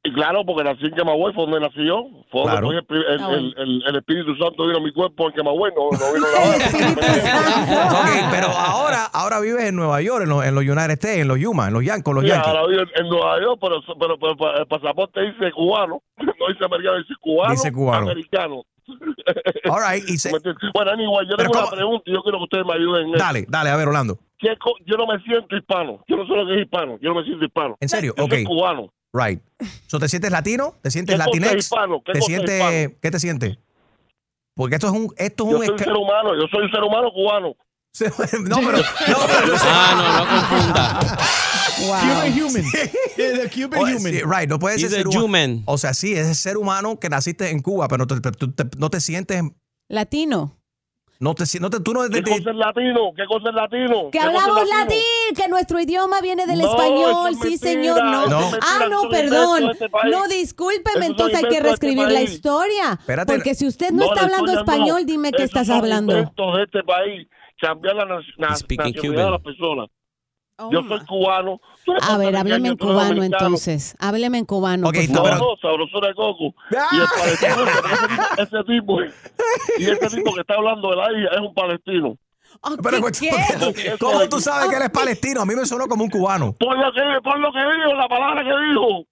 [0.08, 2.06] Y claro, porque nací en Camagüey, fue donde nací yo.
[2.32, 2.68] Fue donde Claro.
[2.88, 5.90] fue el, el, el, el- el Espíritu Santo vino a mi cuerpo en Camagüey, no,
[5.98, 8.00] no vino a La Habana.
[8.00, 11.28] ok, pero ahora, ahora vives en Nueva York, en los, en los United States, en
[11.28, 12.48] los Yuma, en los Yankees, los Sí, Yankees.
[12.48, 16.02] ahora vivo en Nueva York, pero, pero, pero- pero el pasaporte dice cubano.
[16.46, 17.52] No dice americano, dice cubano.
[17.52, 18.02] Dice cubano.
[18.04, 18.62] Americano.
[19.72, 20.30] All right, y se-.
[20.74, 23.24] Bueno, anyway, yo tengo una pregunta y yo quiero que ustedes me ayuden en eso.
[23.24, 24.20] Dale, dale, a ver, Orlando.
[24.38, 26.04] ¿Qué co- Yo no me siento hispano.
[26.08, 27.00] Yo no sé lo que es hispano.
[27.02, 27.78] Yo no me siento hispano.
[27.80, 28.14] ¿En serio?
[28.16, 28.32] Yo Ok.
[28.34, 28.90] soy cubano.
[29.18, 29.42] Right.
[29.88, 30.74] So, ¿Te sientes latino?
[30.82, 31.56] ¿Te sientes ¿Qué latinex?
[31.56, 32.02] hispano?
[32.06, 32.96] ¿Qué ¿Te sientes, hispano?
[33.02, 33.58] ¿Qué te sientes?
[34.56, 36.36] Porque esto es un, esto es Yo un soy un ser humano.
[36.36, 37.56] Yo soy un ser humano cubano.
[38.44, 41.18] no, pero, no, pero Ah, no, no confunda.
[41.78, 42.64] Cuban human.
[43.16, 44.00] Yeah, the Cuban human.
[44.14, 45.26] sí, right, no puedes ser a ser humano.
[45.26, 45.64] human.
[45.66, 49.00] O sea, sí, es ser humano que naciste en Cuba, pero no te- no te
[49.00, 49.44] sientes,
[49.90, 50.58] Latino.
[51.20, 53.12] No te, si- no te, tú no ¿Qué te- cosa es latino?
[53.16, 54.10] ¿Qué cosa es latino?
[54.12, 54.80] Que ¿Qué cosa es hablamos latino?
[54.80, 57.32] latín, que nuestro idioma viene del No, español.
[57.32, 58.24] es Sí, mentira, señor, no.
[58.24, 59.70] es mentira, ah, no, perdón.
[59.72, 62.32] este no, discúlpeme, entonces hay que este reescribir la país.
[62.32, 62.92] historia.
[63.00, 63.34] Espérate.
[63.34, 65.06] Porque si usted no, No, está la hablando español, no.
[65.06, 66.14] dime qué estás hablando.
[66.14, 67.28] de este país.
[67.62, 68.06] Cambiar la,
[68.38, 69.90] nacionalidad de las personas.
[70.58, 71.60] Oh, Yo soy cubano.
[72.02, 73.96] A ver, hábleme en cubano entonces.
[74.00, 74.88] Hábleme en cubano.
[74.88, 76.54] Ok, por no, pero- no, sabrosura de coco.
[76.72, 77.56] Y el palestino,
[78.38, 82.18] ese, ese tipo, y ese tipo que está hablando de la hija es un palestino.
[82.64, 83.96] Ah, Pero, ¿qué- ¿cómo- qué?
[84.00, 85.42] ¿Cómo tú sabes que él es palestino?
[85.42, 86.54] A mí me sonó como un cubano.
[86.58, 89.04] Por lo que, por lo que dijo, la palabra que dijo.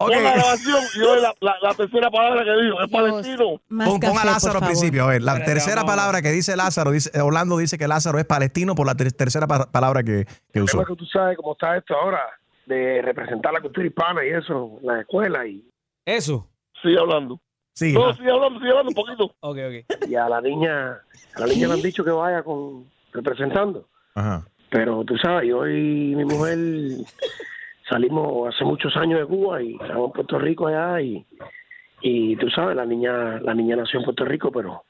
[0.00, 0.12] Ok.
[0.12, 2.80] Pon la grabación y oye la, la, la tercera palabra que dijo.
[2.82, 3.60] Es palestino.
[3.68, 5.04] Pon, pon a Lázaro al principio.
[5.04, 5.90] A ver, la tercera vamos.
[5.90, 9.46] palabra que dice Lázaro, dice, Orlando dice que Lázaro es palestino por la ter- tercera
[9.48, 10.84] pa- palabra que, que usó.
[10.84, 12.20] que tú sabes cómo está esto ahora
[12.66, 15.68] de representar la cultura hispana y eso en la escuela y,
[16.06, 16.46] Eso.
[16.80, 17.40] Sigue hablando.
[17.74, 17.92] Sí.
[17.92, 19.24] No, sigue hablando, sigue hablando un poquito.
[19.40, 20.06] Ok, ok.
[20.08, 20.92] y a la niña
[21.34, 24.44] a la niña le han dicho que vaya con representando Ajá.
[24.70, 26.58] Pero tú sabes, yo y mi mujer
[27.88, 31.24] salimos hace muchos años de Cuba y estamos en Puerto Rico allá y,
[32.02, 34.84] y tú sabes, la niña la niña nació en Puerto Rico, pero,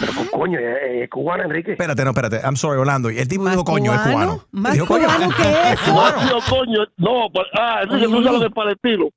[0.00, 1.72] pero pues, coño, es, es cubana, Enrique.
[1.72, 2.40] Espérate, no, espérate.
[2.44, 3.08] I'm sorry, Orlando.
[3.08, 4.40] El tipo dijo coño, es cubano.
[4.52, 5.06] ¿Más Dijo coño.
[5.06, 5.28] cubano
[5.72, 6.22] Es cubano.
[6.22, 9.08] No, coño, no, pa- ah, Enrique, tú sabes lo de palestino.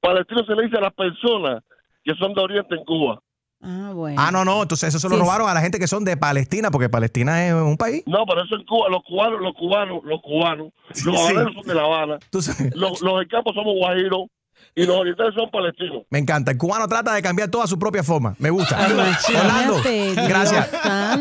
[0.00, 1.62] Palestino se le dice a las personas
[2.04, 3.20] que son de Oriente en Cuba.
[3.62, 4.20] Ah, bueno.
[4.20, 4.62] Ah, no, no.
[4.62, 7.46] Entonces eso se lo Sí, robaron a la gente que son de Palestina, porque Palestina
[7.46, 8.02] es un país.
[8.06, 11.04] No, pero eso en Cuba, los cubanos, los cubanos, los cubanos, Sí.
[11.06, 14.22] los habaneros son de La Habana, los, los del campo somos guajiros
[14.74, 16.02] y los orientales son palestinos.
[16.10, 16.50] Me encanta.
[16.50, 18.34] El cubano trata de cambiar toda su propia forma.
[18.38, 18.78] Me gusta.
[18.80, 19.76] Orlando,
[20.28, 20.68] gracias.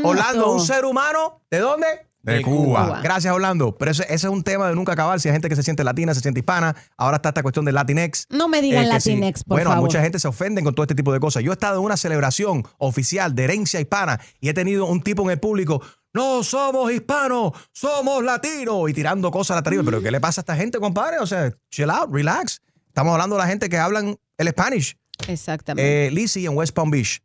[0.04, 1.88] Orlando, un ser humano, ¿de dónde?
[2.24, 2.86] De, Cuba.
[2.86, 3.02] Cuba.
[3.02, 3.76] Gracias, Orlando.
[3.78, 5.20] Pero ese, ese es un tema de nunca acabar.
[5.20, 6.76] Si hay gente que se siente latina, se siente hispana.
[6.98, 8.28] Ahora está esta cuestión del Latinx.
[8.30, 8.88] No me digan Eh.
[8.88, 9.86] Latinx, por bueno, favor.
[9.86, 11.44] mucha gente se ofenden con todo este tipo de cosas.
[11.44, 15.24] Yo he estado en una celebración oficial de herencia hispana y he tenido un tipo
[15.24, 15.82] en el público.
[16.14, 18.90] No somos hispanos, somos latinos.
[18.90, 19.84] Y tirando cosas a la tarima.
[19.84, 21.20] ¿Pero qué le pasa a esta gente, compadre?
[21.20, 22.62] O sea, chill out, relax.
[22.88, 24.98] Estamos hablando de la gente que hablan el Spanish.
[25.28, 26.08] Exactamente.
[26.08, 27.22] Eh, Lizzie en West Palm Beach.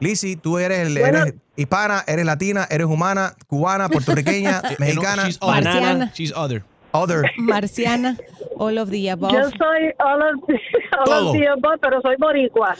[0.00, 1.18] Lizzie, tú eres, el- Bueno.
[1.22, 5.26] eres hispana, eres latina, eres humana, cubana, puertorriqueña, mexicana.
[5.26, 5.62] she's other.
[5.64, 6.10] Marciana.
[6.14, 6.62] She's other.
[6.92, 7.24] Other.
[7.38, 8.16] Marciana,
[8.56, 9.32] all of the above.
[9.32, 10.34] Yo soy all of,
[10.98, 11.30] all Todo.
[11.30, 12.76] of the above, pero soy boricua.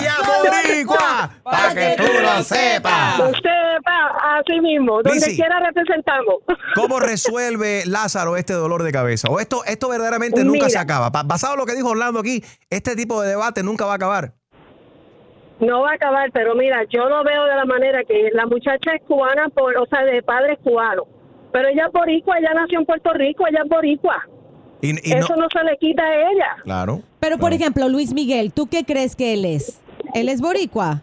[0.00, 1.30] ¡Ella boricua!
[1.42, 3.18] ¡Para que tú lo sepas!
[3.18, 5.36] Lo sepa, así mismo, donde Lizzy.
[5.36, 6.36] quiera representamos.
[6.74, 9.28] ¿Cómo resuelve Lázaro este dolor de cabeza?
[9.28, 10.70] ¿O esto, esto verdaderamente nunca Mira.
[10.70, 11.10] se acaba?
[11.10, 14.32] Basado en lo que dijo Orlando aquí, este tipo de debate nunca va a acabar.
[15.60, 18.92] No va a acabar, pero mira, yo lo veo de la manera que la muchacha
[18.94, 21.04] es cubana, por, o sea, de padres cubanos.
[21.52, 24.26] Pero ella es boricua, ella nació en Puerto Rico, ella es boricua.
[24.80, 26.56] Y, y Eso no se le quita a ella.
[26.64, 27.02] Claro.
[27.18, 29.82] Pero, por ejemplo, Luis Miguel, ¿tú qué crees que él es?
[30.14, 31.02] ¿Él es boricua?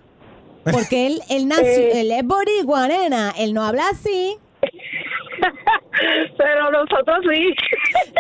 [0.64, 2.02] Porque él, él nació, Eh.
[2.02, 3.34] él es boricua, nena.
[3.38, 4.36] Él no habla así.
[6.38, 7.54] Pero nosotros sí.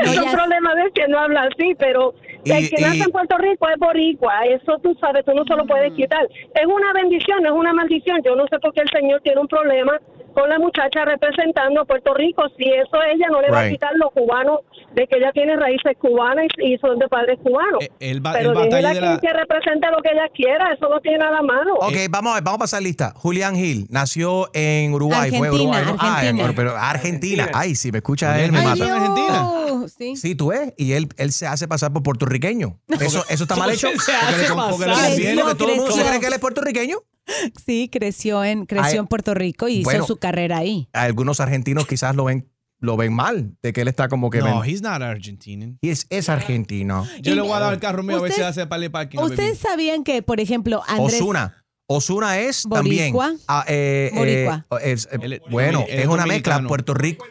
[0.05, 2.13] No, es un problema de que no habla así, pero
[2.51, 4.45] el que nace en Puerto Rico es boricua.
[4.45, 6.27] Eso tú sabes, tú no se lo puedes quitar.
[6.53, 8.21] Es una bendición, es una maldición.
[8.23, 9.99] Yo no sé por qué el Señor tiene un problema
[10.37, 12.43] con la muchacha representando a Puerto Rico.
[12.57, 14.59] Si eso ella no le va a quitar lo cubano
[14.93, 17.79] de que ella tiene raíces cubanas y, y son de padres cubanos.
[17.99, 19.19] El, ba- pero el déjela de que, la...
[19.19, 20.71] que represente lo que ella quiera.
[20.73, 21.73] Eso no tiene nada malo.
[21.79, 23.13] Ok, vamos a ver, vamos a pasar lista.
[23.15, 25.95] Julián Gil nació en Uruguay, fue Argentina, Uruguay, ¿no?
[25.99, 26.49] Ah, Argentina.
[26.49, 27.49] en- pero Argentina.
[27.53, 29.15] Ay, si me escucha él, me Ay, mata.
[29.15, 29.93] Dios.
[29.97, 30.15] Sí.
[30.17, 32.79] Sí, tú ves, y él, él se hace pasar por puertorriqueño.
[32.99, 33.87] Eso, eso está mal hecho.
[33.99, 35.11] Se hace Porque pasar.
[35.43, 36.97] porque todo el mundo se cree que él es puertorriqueño.
[37.65, 39.99] Sí, creció en, creció Ay, en Puerto Rico y bueno.
[39.99, 40.87] hizo su carrera ahí.
[40.93, 42.49] Algunos argentinos quizás lo ven,
[42.79, 45.77] lo ven mal, de que él está como que No, ven- he's not Argentinian.
[45.81, 47.05] y es, es argentino.
[47.21, 48.91] Yo le voy a dar el carro mío a ver si Ustedes- hace para el
[48.91, 49.19] parking.
[49.19, 51.21] ¿Ustedes sabían que, por ejemplo, Andrés...
[51.21, 51.63] Osuna.
[51.89, 53.27] Osuna es Boricua.
[53.27, 53.39] también.
[53.47, 54.49] ah, eh, eh,
[54.83, 56.61] es, eh, bueno, es es una mezcla.
[56.67, 57.25] Puerto Rico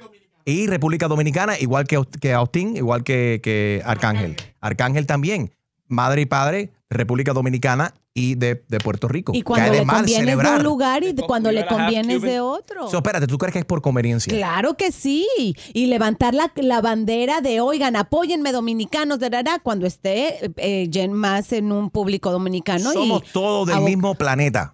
[0.46, 4.36] y República Dominicana, igual que, que Austin, igual que, que Arcángel.
[4.60, 5.52] Arcángel también.
[5.88, 9.32] Madre y padre, República Dominicana y de, de Puerto Rico.
[9.34, 12.88] Y cuando le conviene de un lugar y cuando le conviene es de otro.
[12.88, 14.32] So, espérate, ¿tú crees que es por conveniencia?
[14.32, 15.26] Claro que sí.
[15.74, 21.12] Y levantar la, la bandera de, oigan, apóyenme dominicanos, de rara, cuando esté eh, Jen
[21.12, 22.92] más en un público dominicano.
[22.92, 24.72] Somos y todos del mismo planeta.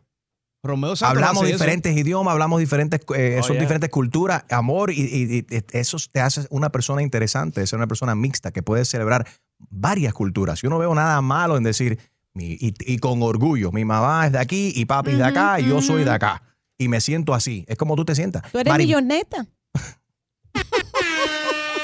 [0.65, 1.53] Romeo Hablamos eso.
[1.55, 3.63] diferentes idiomas, hablamos diferentes, eh, Oh, son yeah.
[3.63, 8.15] diferentes culturas, amor, y, y- y eso te hace una persona interesante, ser una persona
[8.15, 9.27] mixta que puede celebrar
[9.71, 10.61] varias culturas.
[10.63, 11.99] Yo no veo nada malo en decir,
[12.35, 15.67] y, y con orgullo, mi mamá es de aquí y papi es de acá y
[15.69, 16.43] yo soy de acá.
[16.79, 17.65] Y me siento así.
[17.69, 18.43] Es como tú te sientas.
[18.51, 19.47] Tú eres Mari- milloneta.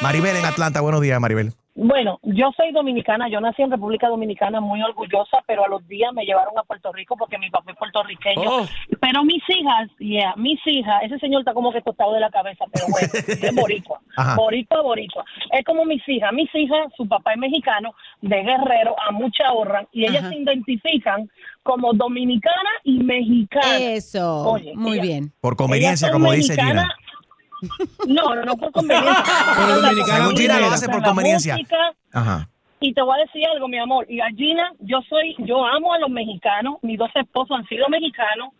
[0.03, 1.53] Maribel en Atlanta, buenos días, Maribel.
[1.75, 6.13] Bueno, yo soy dominicana, yo nací en República Dominicana muy orgullosa, pero a los días
[6.13, 8.43] me llevaron a Puerto Rico porque mi papá es puertorriqueño.
[8.51, 8.67] Oh.
[9.01, 12.65] Pero mis hijas, yeah, mis hijas, ese señor está como que costado de la cabeza,
[12.73, 13.09] pero bueno,
[13.49, 14.35] es boricua, Ajá.
[14.35, 15.25] boricua, boricua.
[15.53, 19.87] Es como mis hijas, mis hijas, su papá es mexicano, de guerrero, a mucha ahorran,
[19.93, 20.31] y ellas Ajá.
[20.31, 21.31] se identifican
[21.63, 23.79] como dominicana y mexicana.
[23.79, 25.33] Eso, Oye, muy ellas- bien.
[25.41, 26.89] Por conveniencia, como dice Gina.
[28.07, 29.25] No, no, no por conveniencia.
[29.57, 31.57] Pero dominicana Por Gina lo hace por música, conveniencia.
[32.13, 32.49] Ajá.
[32.81, 34.07] y te voy a decir algo, mi amor.
[34.09, 36.77] Y a Gina, yo soy, yo amo a los mexicanos.
[36.83, 38.53] Mis dos esposos han sido mexicanos.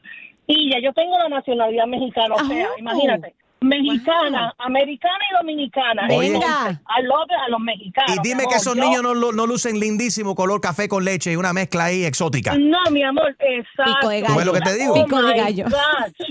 [0.47, 2.35] Y ya yo tengo la nacionalidad mexicana.
[2.35, 3.35] O sea, imagínate.
[3.61, 6.07] Mexicana, americana y dominicana.
[6.11, 6.29] Oye.
[6.35, 8.17] Entonces, I love a los mexicanos.
[8.17, 11.33] Y dime que esos Yo- niños no, lo- no lucen lindísimo color café con leche
[11.33, 12.57] y una mezcla ahí exótica.
[12.57, 13.95] No, mi amor, exacto.
[14.01, 14.95] Pico de ¿Tú ves lo que te digo?
[14.95, 15.65] Oh, Pico de my gallo.
[15.65, 16.29] gosh.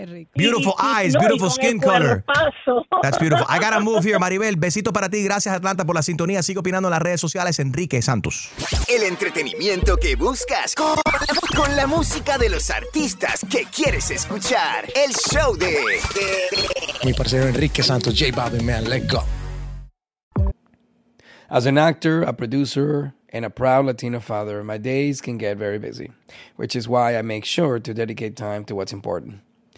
[0.00, 0.30] Qué rico.
[0.34, 2.24] Beautiful Y- eyes, no, beautiful skin color.
[3.02, 3.44] That's beautiful.
[3.50, 4.56] I gotta move here, Maribel.
[4.58, 5.22] Besito para ti.
[5.22, 6.42] Gracias, Atlanta, por la sintonía.
[6.42, 7.58] Sigo opinando en las redes sociales.
[7.58, 8.50] Enrique Santos.
[8.88, 10.74] El entretenimiento que buscas.
[10.74, 14.86] Con la música de los artistas que quieres escuchar.
[14.94, 15.98] El show de...
[17.04, 19.22] Mi parcero Enrique Santos, J Balvin, man, let go.
[21.50, 25.78] As an actor, a producer, and a proud Latino father, my days can get very
[25.78, 26.10] busy,
[26.56, 29.40] which is why I make sure to dedicate time to what's important,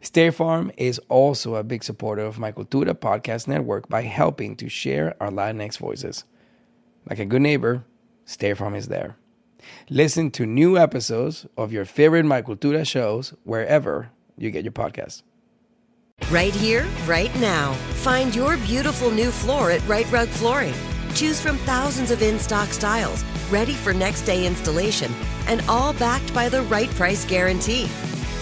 [0.00, 4.68] State Farm is also a big supporter of my Cultura podcast network by helping to
[4.68, 6.24] share our Latinx voices.
[7.08, 7.84] Like a good neighbor,
[8.24, 9.16] State Farm is there.
[9.88, 15.22] Listen to new episodes of your favorite My Cultura shows wherever you get your podcasts.
[16.30, 17.72] Right here, right now.
[18.02, 20.74] Find your beautiful new floor at Right Rug Flooring.
[21.14, 25.12] Choose from thousands of in stock styles, ready for next day installation,
[25.46, 27.88] and all backed by the right price guarantee.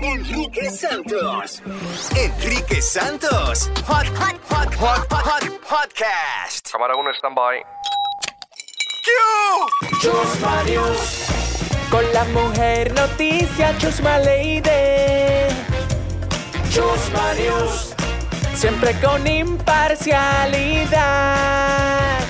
[0.00, 1.62] Enrique Santos.
[2.14, 3.70] Enrique Santos.
[3.86, 6.70] Hot, hot, hot, hot, hot, podcast.
[6.70, 7.62] Cámara 1, stand-by.
[10.02, 11.26] Chusma News.
[11.90, 15.48] Con la mujer noticia Chusma Lady.
[16.70, 17.94] Chusma News.
[18.54, 22.20] Siempre con imparcialidad.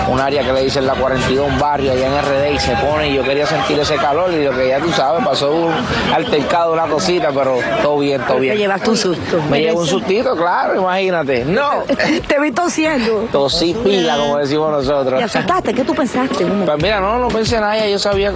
[0.09, 3.09] un área que le dicen la 42, un barrio allá en RD y se pone
[3.09, 6.73] y yo quería sentir ese calor y lo que ya tú sabes, pasó un altercado,
[6.73, 8.53] una cosita, pero todo bien, todo bien.
[8.55, 9.41] Te llevaste un susto.
[9.49, 11.45] Me llevo un sustito, claro, imagínate.
[11.45, 11.83] No,
[12.27, 13.27] Te vi tosiendo.
[13.31, 15.17] tosí pila, como decimos nosotros.
[15.19, 15.73] ¿Te asustaste?
[15.73, 16.45] ¿Qué tú pensaste?
[16.45, 18.31] Pues mira, no, no pensé nada, yo sabía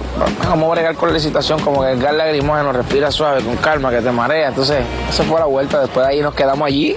[0.48, 4.00] cómo bregar con la situación, como que el gas lacrimógeno respira suave, con calma, que
[4.00, 4.48] te marea.
[4.48, 6.96] Entonces, esa fue la vuelta, después de ahí nos quedamos allí.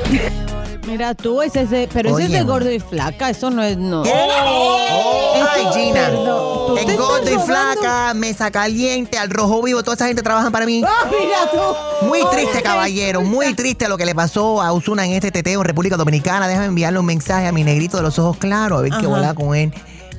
[0.85, 3.75] Mira tú, ese es de, pero ese es de gordo y flaca, eso no es
[3.77, 4.03] no.
[4.03, 6.05] Ay, Gina.
[6.05, 6.67] Perdón.
[6.67, 10.51] ¿Tú te En gordo y flaca, mesa caliente, al rojo vivo, toda esa gente trabaja
[10.51, 10.83] para mí.
[10.85, 12.05] Ah, mira tú.
[12.05, 13.21] Muy triste, caballero.
[13.21, 16.47] Muy triste lo que le pasó a Osuna en este teteo en República Dominicana.
[16.47, 19.33] Déjame enviarle un mensaje a mi negrito de los ojos claros, a ver qué volá
[19.33, 19.73] con él.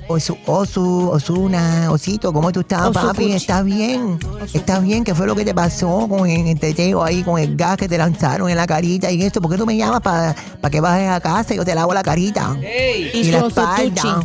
[0.08, 3.24] Osu, Osu, Osuna, Osito, ¿cómo tú estás, Osu papi?
[3.24, 3.32] Cuchi.
[3.34, 4.18] ¿Estás bien?
[4.54, 5.02] ¿Estás bien?
[5.02, 7.98] ¿Qué fue lo que te pasó con el teteo ahí, con el gas que te
[7.98, 9.40] lanzaron en la carita y esto?
[9.40, 10.34] ¿Por qué tú me llamas para
[10.70, 12.56] que bajes a casa y yo te lavo la carita?
[13.12, 14.20] Y Y, su la espalda.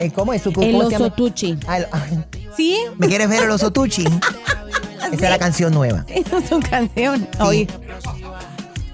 [0.00, 1.52] Eh, ¿Cómo es su El osotuchi.
[1.52, 1.86] El-
[2.56, 2.76] ¿Sí?
[2.98, 4.04] ¿Me quieres ver el osotuchi?
[5.12, 6.04] Esa es la canción nueva.
[6.08, 7.26] Esa es su canción.
[7.40, 7.66] Oye,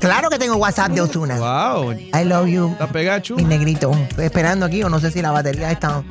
[0.01, 1.36] Claro que tengo WhatsApp de Osuna.
[1.38, 1.92] Wow.
[1.92, 2.70] I love you.
[2.72, 3.34] ¿Está pegacho?
[3.36, 3.90] Mi negrito.
[4.09, 6.03] Estoy esperando aquí o no sé si la batería está.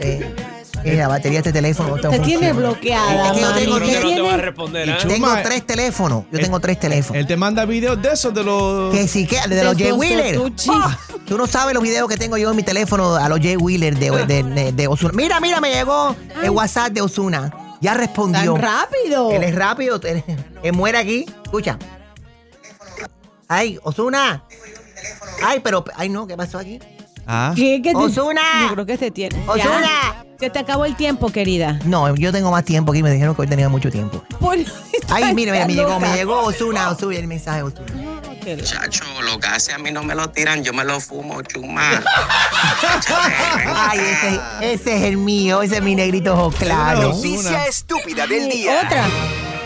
[0.00, 0.34] Eh,
[0.84, 3.64] eh, la batería de este teléfono está te tiene bloqueada, Es que yo tengo- Te
[3.64, 4.98] yo no te tiene- voy a responder, ¿ah?
[5.06, 6.24] Tengo Chuma, tres teléfonos.
[6.32, 7.20] Yo tengo tres teléfonos.
[7.20, 8.92] Él te manda videos de esos, de los...
[8.94, 10.40] Que sí, que de, de los Jay Wheeler.
[10.70, 13.56] Ah, Tú no sabes los videos que tengo yo en mi teléfono a los Jay
[13.56, 15.12] Wheeler de, de, de, de Ozuna.
[15.14, 17.52] Mira, mira, me llegó el WhatsApp de Osuna.
[17.80, 18.54] Ya respondió.
[18.54, 19.30] Tan rápido.
[19.30, 20.00] Él es rápido.
[20.04, 20.22] Él,
[20.62, 21.26] él muere aquí.
[21.44, 21.78] Escucha.
[23.54, 24.42] Ay, Osuna.
[25.44, 25.84] Ay, pero.
[25.94, 26.80] Ay, no, ¿qué pasó aquí?
[27.26, 27.52] Ah.
[27.54, 28.42] ¿Qué, qué te- Ozuna.
[28.62, 29.36] Yo creo que se tiene.
[29.46, 29.52] Ya.
[29.52, 30.24] Ozuna.
[30.40, 31.78] Se te acabó el tiempo, querida.
[31.84, 33.02] No, yo tengo más tiempo aquí.
[33.02, 34.22] Me dijeron que hoy tenía mucho tiempo.
[34.40, 34.58] Por-
[35.08, 38.62] Ay, mira, mira, me llegó, me llegó Osuna, Osuna, el mensaje de Osuna.
[38.62, 42.02] Chacho, los gases a mí no me lo tiran, yo me lo fumo, chuma.
[43.66, 44.40] Ay, ese,
[44.74, 47.12] ese es el mío, ese es mi negrito ojo claro.
[47.14, 48.82] Noticia estúpida del día.
[48.84, 49.06] Otra.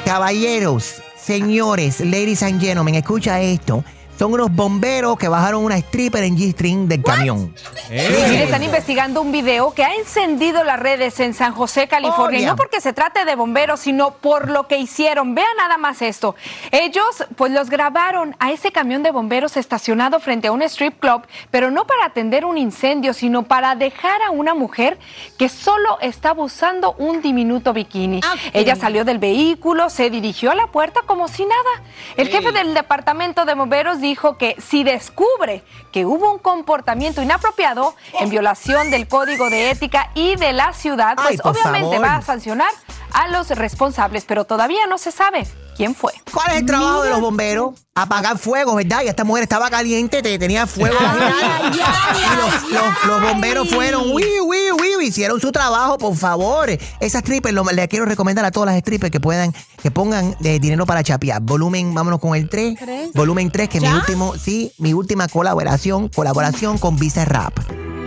[0.05, 3.85] Caballeros, señores, ladies and gentlemen, escucha esto.
[4.19, 7.55] Son unos bomberos que bajaron una stripper en G-String del camión.
[7.89, 12.41] Mire, Están investigando un video que ha encendido las redes en San José, California.
[12.41, 15.37] Oh, no porque se trate de bomberos, sino por lo que hicieron.
[15.37, 16.35] Vean nada más esto.
[16.73, 21.23] Ellos, pues, los grabaron a ese camión de bomberos estacionado frente a un strip club,
[21.53, 24.99] pero no para atender un incendio, sino para dejar a una mujer
[25.39, 28.21] que solo estaba usando un diminuto bikini.
[28.53, 31.85] Ella salió del vehículo, se dirigió a la puerta como si nada.
[32.17, 34.08] El jefe del departamento de bomberos dijo
[34.39, 40.37] que si descubre que hubo un comportamiento inapropiado en violación del código de ética y
[40.37, 42.05] de la ciudad, pues obviamente favor.
[42.05, 42.71] va a sancionar
[43.13, 45.47] a los responsables, pero todavía no se sabe
[45.77, 46.13] quién fue.
[46.33, 47.75] ¿Cuál es el trabajo de los bomberos?
[48.03, 49.01] Apagar fuego, ¿verdad?
[49.05, 50.97] Y esta mujer estaba caliente, te- tenía fuego.
[51.01, 51.73] vaginal.
[51.75, 56.71] y los, los- los bomberos fueron, uy, uy, uy, hicieron su trabajo, por favor.
[57.01, 60.59] Esas strippers, lo- le quiero recomendar a todas las strippers que puedan, que pongan eh,
[60.61, 61.41] dinero para chapear.
[61.43, 62.79] Volumen, vámonos con el 3.
[62.79, 63.11] ¿Tres?
[63.15, 67.53] Volumen 3, que es mi último, sí, mi última colaboración, colaboración con Visa Rap.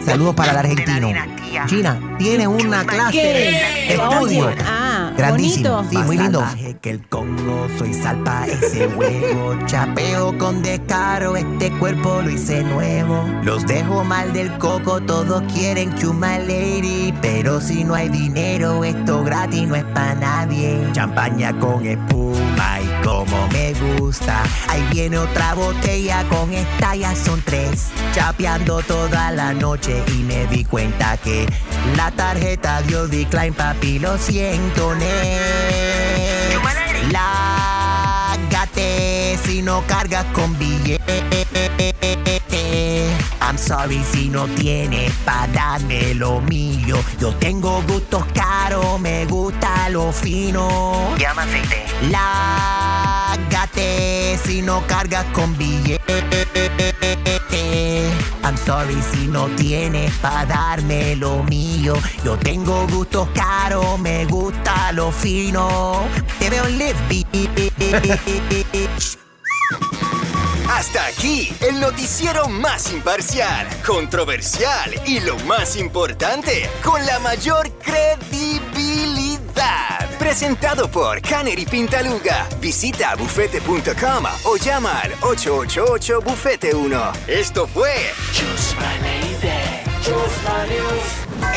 [0.06, 1.10] Saludos para el argentino.
[1.68, 3.94] Gina, tiene una clase de ¿Qué?
[3.94, 4.48] estudio.
[4.48, 5.70] Oye, ah, Grandísimo.
[5.76, 5.90] bonito.
[5.92, 6.44] Sí, muy lindo.
[6.82, 9.56] que el Congo, soy salpa ese huevo.
[9.82, 13.28] Chapeo con descaro, este cuerpo lo hice nuevo.
[13.42, 17.12] Los dejo mal del coco, todos quieren chuma lady.
[17.20, 20.88] Pero si no hay dinero, esto gratis no es para nadie.
[20.92, 24.44] Champaña con espuma y como me gusta.
[24.70, 27.88] Ahí viene otra botella, con esta ya son tres.
[28.14, 31.48] Chapeando toda la noche y me di cuenta que
[31.98, 35.40] la tarjeta dio decline, papi, lo siento, ne.
[37.12, 37.61] Lágate
[39.52, 41.02] si no cargas con billete.
[43.42, 46.96] I'm sorry si no tienes pa' darme lo mío.
[47.20, 51.18] Yo tengo gustos caros, me gusta lo fino.
[51.18, 51.46] Llama.
[52.10, 53.20] Lágate
[54.46, 56.00] si no cargas con billete.
[58.44, 61.96] I'm sorry si no tienes pa' darme lo mío.
[62.24, 66.06] Yo tengo gustos caros, me gusta lo fino.
[66.40, 69.18] Te veo en Live Beach.
[70.70, 79.22] Hasta aquí, el noticiero más imparcial, controversial y lo más importante, con la mayor credibilidad.
[80.18, 82.48] Presentado por Canary Pintaluga.
[82.62, 87.12] Visita bufete.com o llama al 888 Bufete 1.
[87.28, 87.92] Esto fue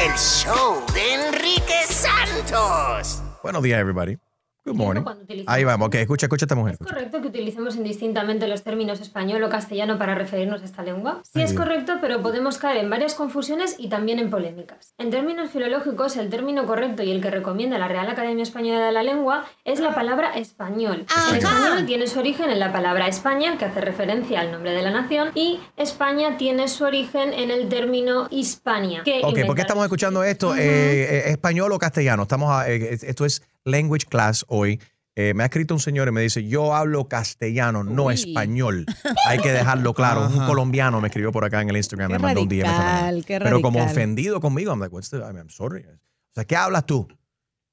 [0.05, 3.23] el show de Enrique Santos.
[3.43, 4.19] Buenos días, everybody.
[4.67, 5.03] Good morning.
[5.47, 5.89] Ahí vamos.
[5.89, 6.79] Ok, escucha, escucha a esta mujer.
[6.81, 11.21] ¿Es correcto que utilicemos indistintamente los términos español o castellano para referirnos a esta lengua?
[11.25, 11.63] Sí Ay, es Dios.
[11.63, 14.95] correcto, pero podemos caer en varias confusiones y también en polémicas.
[14.97, 18.93] En términos filológicos, el término correcto y el que recomienda la Real Academia Española de
[18.93, 21.05] la Lengua es la palabra español.
[21.31, 24.81] El español tiene su origen en la palabra España, que hace referencia al nombre de
[24.81, 29.03] la nación, y España tiene su origen en el término Hispania.
[29.05, 30.55] que Ok, ¿por qué estamos escuchando esto?
[30.57, 32.23] Eh, eh, ¿Español o castellano?
[32.23, 34.81] Estamos a- eh, esto es Language Class hoy.
[35.17, 38.15] Eh, me ha escrito un señor y me dice, yo hablo castellano, no Uy.
[38.15, 38.85] español.
[39.29, 40.27] Hay que dejarlo claro.
[40.27, 43.61] Un colombiano me escribió por acá en el Instagram, Qué me mandó un DM Pero
[43.63, 45.83] como ofendido conmigo, I'm like, what's the- I'm sorry.
[45.87, 47.07] O sea, ¿qué hablas tú?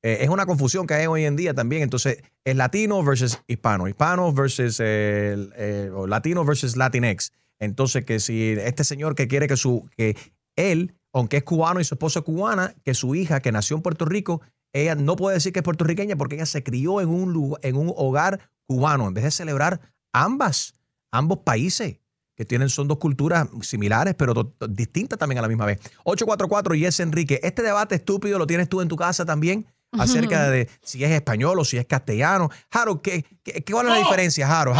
[0.03, 1.81] Eh, es una confusión que hay hoy en día también.
[1.81, 7.31] Entonces, es latino versus hispano, hispano versus eh, el- eh, o latino versus latinx.
[7.59, 10.15] Entonces, que si este señor que quiere que su que
[10.55, 13.81] él, aunque es cubano y su esposa es cubana, que su hija que nació en
[13.81, 14.41] Puerto Rico,
[14.73, 17.75] ella no puede decir que es puertorriqueña porque ella se crió en un lugar, en
[17.75, 19.81] un hogar cubano, en vez de celebrar
[20.13, 20.75] ambas,
[21.11, 21.97] ambos países
[22.35, 25.79] que tienen, son dos culturas similares, pero do- do- distintas también a la misma vez.
[26.05, 27.39] 844 y es Enrique.
[27.43, 29.67] Este debate estúpido lo tienes tú en tu casa también,
[29.99, 32.49] acerca de si es español o si es castellano.
[32.71, 34.73] Jaro, ¿qué, qué, qué- cuál es la diferencia, Jaro?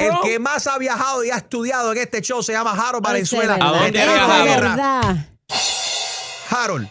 [0.00, 3.54] El que más ha viajado y ha estudiado en este show se llama Jaro Valenzuela.
[3.54, 3.92] ¿A dónde
[6.50, 6.88] Harold,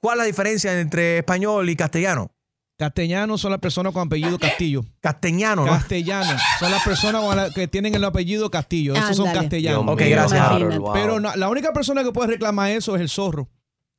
[0.00, 2.30] ¿cuál es la diferencia entre español y castellano?
[2.78, 4.84] Castellanos son las personas con apellido Castillo.
[5.00, 5.72] Castellano, ¿no?
[5.72, 8.94] Castellanos son las personas con la- que tienen el apellido Castillo.
[8.94, 9.46] Esos son Ándale.
[9.48, 9.84] castellanos.
[9.88, 10.78] Ok, gracias, Harold.
[10.78, 10.92] Wow.
[10.92, 13.48] Pero no- la única persona que puede reclamar eso es el zorro.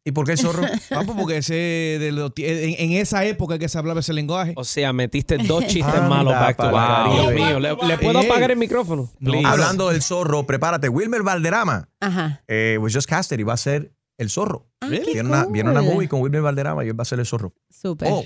[0.05, 0.63] ¿Y por qué el zorro?
[0.91, 4.13] Ah, pues porque ese de los ti- en, en esa época que se hablaba ese
[4.13, 4.53] lenguaje.
[4.55, 6.87] O sea, metiste dos chistes Anda malos back to pa'l back.
[7.05, 7.21] Caribe.
[7.21, 8.25] Dios mío, ¿le, le puedo Ey.
[8.27, 9.11] apagar el micrófono?
[9.19, 9.45] Please.
[9.45, 10.87] Hablando del zorro, prepárate.
[10.87, 12.41] Wilmer Valderrama Ajá.
[12.47, 14.67] eh, was just casted y va a ser el zorro.
[14.81, 15.93] Ah, Viene, una, viene una cool.
[15.95, 17.53] movie con Wilmer Valderrama y él va a ser el zorro.
[17.69, 18.07] Súper.
[18.11, 18.23] Oh,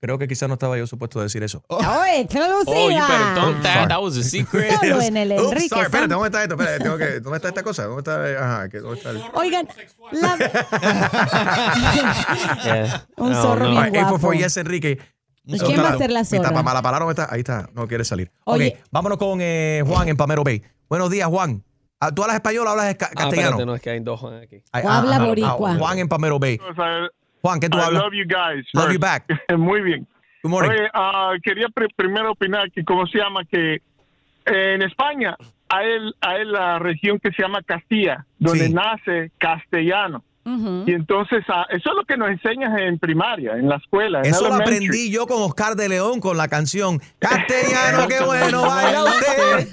[0.00, 1.62] creo que quizás no estaba yo supuesto a decir eso.
[1.68, 2.62] ¡Oye, exclusiva!
[2.66, 3.88] Oh, you better don't that.
[3.88, 4.72] That was a secret.
[4.74, 6.12] Solo en el Oops, Enrique sorry, espérate.
[6.14, 6.54] ¿dónde está esto?
[6.56, 7.84] Espérate, tengo que- ¿Dónde está esta cosa?
[7.86, 8.44] ¿Dónde está?
[8.44, 9.66] Ajá, que- ¿dónde está el- Oigan,
[10.12, 10.36] la-
[12.64, 13.06] Yeah.
[13.16, 13.70] un No, zorro no.
[13.70, 14.32] bien right, guapo.
[14.32, 14.98] yes, Enrique.
[15.48, 16.42] ¿Y quién va a ser la Mi zorra?
[16.48, 17.32] tapa mala palabra, ¿dónde está?
[17.32, 18.32] Ahí está, no quiere salir.
[18.44, 18.76] Oye.
[18.80, 20.62] Ok, vámonos con eh, Juan en Pamero Bay.
[20.88, 21.62] Buenos días, Juan.
[22.00, 23.48] Ah, ¿Tú hablas español o hablas ca- Ah, castellano?
[23.50, 24.62] espérate, no, es que hay dos Juan aquí.
[24.72, 25.72] Ay, O habla ah, ah, boricua.
[25.72, 26.58] ah, Juan en Pamero Bay.
[27.42, 28.02] Juan, ¿qué tú I hablas?
[28.02, 28.66] love you guys.
[28.74, 29.24] Love you back.
[29.56, 30.06] Muy bien.
[30.42, 30.70] Good morning.
[30.70, 33.44] Oye, ah, quería pri- primero opinar que, ¿cómo se llama?
[33.44, 35.36] Que eh, en España
[35.68, 38.74] hay, el- hay la región que se llama Castilla, donde Sí.
[38.74, 40.22] nace castellano.
[40.86, 44.20] Y entonces, ah, eso es lo que nos enseñas en primaria, en la escuela.
[44.20, 44.76] en Eso lo elementary.
[44.76, 49.68] aprendí yo con Oscar de León con la canción Castellano, qué bueno baila usted.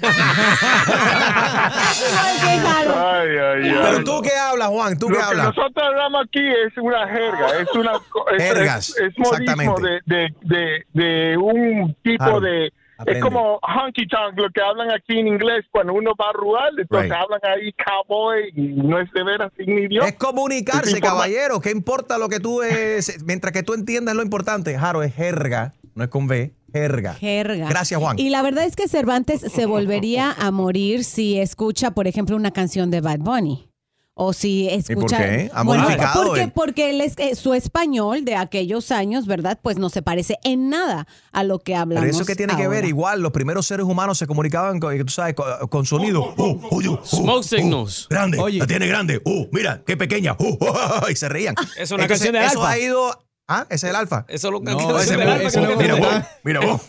[2.24, 2.60] Ay.
[2.96, 3.74] Ay, ay.
[3.82, 5.46] Pero tú qué hablas, Juan, tú Lo qué que hablas.
[5.56, 7.92] nosotros hablamos aquí es una jerga, es una
[8.36, 9.42] es, Jergas, es, es modismo
[9.76, 10.02] exactamente.
[10.06, 13.18] de, de, de, de un tipo Claro, de aprende.
[13.20, 17.10] es como honky tonk lo que hablan aquí en inglés cuando uno va rural, entonces
[17.10, 17.20] Right.
[17.20, 20.08] hablan ahí cowboy y no es de veras sin idioma.
[20.08, 21.60] Es comunicarse, Es caballero.
[21.60, 23.22] ¿Qué importa lo que tú es?
[23.24, 24.76] Mientras que tú entiendas lo importante.
[24.78, 27.14] Jaro es jerga, no es con V, jerga.
[27.14, 27.68] Jerga.
[27.68, 28.18] Gracias, Juan.
[28.18, 32.50] Y la verdad es que Cervantes se volvería a morir si escucha, por ejemplo, una
[32.52, 33.68] canción de Bad Bunny.
[34.16, 35.00] O si escucha.
[35.00, 35.50] por qué?
[35.52, 39.58] Ha Bueno, modificado porque, el- porque él es, eh, su español de aquellos años, ¿verdad?
[39.60, 42.04] Pues no se parece en nada a lo que hablamos.
[42.06, 42.86] Pero eso que tiene que ver, ahora.
[42.88, 46.32] igual, los primeros seres humanos se comunicaban con, tú sabes, con, con sonido.
[46.36, 48.06] Oh, oye, oh, Smoke oh, signals.
[48.08, 48.60] grande, Oye.
[48.60, 49.20] la tiene grande.
[49.24, 50.36] Oh, mira, qué pequeña.
[50.38, 51.56] Oh, oh, oh, y se reían.
[51.76, 52.70] Es una Entonces, canción del Eso alfa.
[52.70, 53.20] ha ido.
[53.48, 54.24] Ah, ese es el alfa.
[54.28, 56.28] Eso es lo que No, ese del es- alfa ese es no Mira gusta.
[56.44, 56.80] mira vos.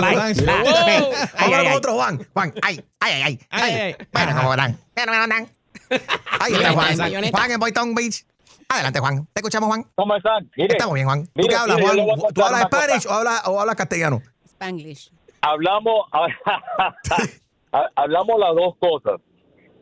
[0.00, 0.44] Lance.
[0.46, 0.54] Wow.
[1.40, 2.26] Vámonos con otro Juan.
[2.32, 3.96] Juan, ay, ay, ay.
[4.12, 4.78] Bueno, ¿cómo verán?
[4.94, 5.48] Bueno.
[6.40, 6.96] Ahí está Juan.
[7.32, 8.24] Juan en Boytown Beach.
[8.68, 9.26] Adelante, Juan.
[9.32, 9.84] Te escuchamos, Juan.
[9.94, 10.50] ¿Cómo están?
[10.56, 11.26] Mire, Estamos bien, Juan.
[11.26, 12.32] ¿Tú mire, qué hablas, mire, Juan?
[12.34, 12.62] ¿Tú hablas.
[12.62, 14.22] Spanish o hablas, o hablas castellano?
[14.46, 15.10] Spanglish.
[15.42, 16.06] Hablamos,
[17.96, 19.20] hablamos las dos cosas,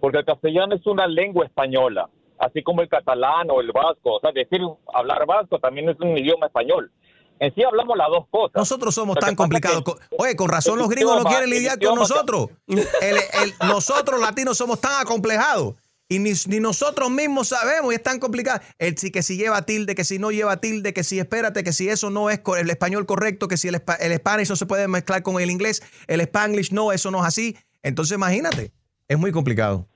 [0.01, 2.09] porque el castellano es una lengua española,
[2.39, 4.17] así como el catalán o el vasco.
[4.17, 4.61] O sea, decir
[4.95, 6.91] hablar vasco también es un idioma español.
[7.39, 8.55] En sí hablamos las dos cosas.
[8.55, 9.83] Nosotros somos tan complicados.
[9.83, 12.49] que Oye, con razón los gringos no quieren lidiar con nosotros.
[12.67, 12.79] El-
[13.17, 15.75] el- nosotros latinos somos tan acomplejados.
[16.13, 18.61] Y ni, ni nosotros mismos sabemos y es tan complicado.
[18.79, 21.73] El, si, que si lleva tilde, que si no lleva tilde, que si espérate, que
[21.73, 24.89] si eso no es el español correcto, que si el, el Spanish no se puede
[24.89, 27.57] mezclar con el inglés, el Spanglish no, eso no es así.
[27.85, 28.73] Entonces imagínate,
[29.07, 29.87] es muy complicado.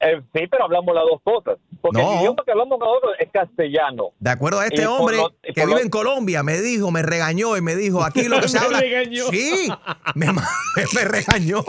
[0.00, 1.58] Eh, sí, pero hablamos las dos cosas.
[1.82, 2.12] Porque No.
[2.14, 4.12] el idioma que hablamos nosotros es castellano.
[4.18, 7.58] De acuerdo a este hombre lo- que vive lo- en Colombia, me dijo, me regañó
[7.58, 8.80] y me dijo, aquí lo que se Me habla.
[8.80, 9.24] regañó.
[9.30, 9.68] Sí,
[10.14, 10.48] me, ma-
[10.94, 11.62] me regañó.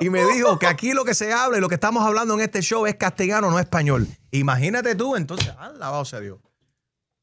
[0.00, 2.40] Y me dijo que aquí lo que se habla y lo que estamos hablando en
[2.40, 4.06] este show es castellano, no español.
[4.30, 6.38] Imagínate tú, entonces, alabado sea Dios.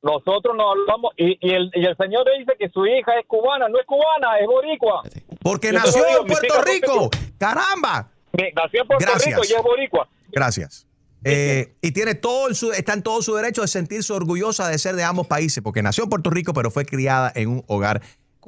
[0.01, 3.67] Nosotros no hablamos, y, y el, y el señor dice que su hija es cubana,
[3.67, 5.03] no es cubana, es boricua.
[5.41, 7.09] Porque nació digo, en Puerto Rico.
[7.37, 8.11] ¡Caramba!
[8.55, 9.25] Nació en Puerto Gracias.
[9.25, 10.07] Rico y es boricua.
[10.29, 10.87] Gracias.
[11.23, 14.77] Eh, y tiene todo el su, está en todo su derecho de sentirse orgullosa de
[14.77, 18.01] ser de ambos países, porque nació en Puerto Rico, pero fue criada en un hogar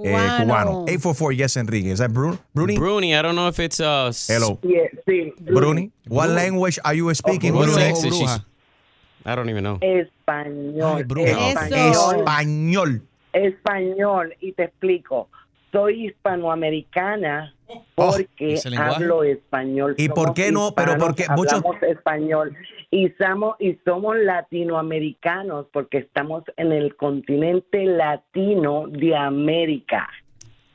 [0.04, 0.44] Cubano.
[0.46, 0.72] cubano.
[0.86, 1.92] 844 Yes Enrique.
[1.92, 2.38] ¿Es that Bruni?
[2.54, 2.76] Bruni?
[2.78, 4.60] Bruni, I don't know if it's uh Hello.
[5.06, 5.34] sí.
[5.40, 7.54] Bruni, what language are you speaking?
[7.54, 7.82] What Bruni?
[7.82, 8.26] sex is she?
[9.26, 9.78] I don't even know.
[9.82, 11.02] Español.
[11.02, 12.16] Eh, español.
[12.22, 13.02] Español.
[13.34, 14.34] Español.
[14.42, 15.28] Y te explico.
[15.72, 17.54] Soy hispanoamericana
[17.96, 18.96] porque ese lenguaje.
[18.96, 19.94] hablo español.
[19.98, 20.74] ¿Y por Somos qué no?
[20.76, 22.56] Pero porque muchos- hablamos español.
[22.92, 30.08] Y somos, y somos latinoamericanos porque estamos en el continente latino de América.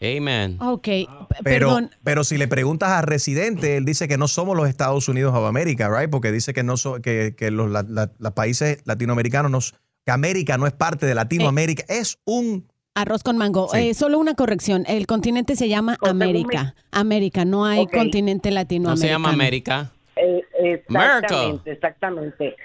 [0.01, 0.59] Amen.
[0.61, 1.07] Ok, p-
[1.43, 1.91] Pero, perdón.
[2.03, 5.45] pero si le preguntas a residente, él dice que no somos los Estados Unidos of
[5.47, 6.11] América, right?
[6.11, 9.73] Porque dice que no so- que, que los la- la- los países latinoamericanos, no s-
[10.05, 13.69] que América no es parte de Latinoamérica, es un Arroz con mango.
[13.73, 13.79] Sí.
[13.89, 14.85] Eh, solo una corrección.
[14.87, 16.77] El continente se llama América.
[16.93, 18.97] América, no hay continente No latinoamericano.
[19.01, 19.91] se llama América.
[20.25, 21.70] Eh, exactamente, America.
[21.72, 22.57] exactamente.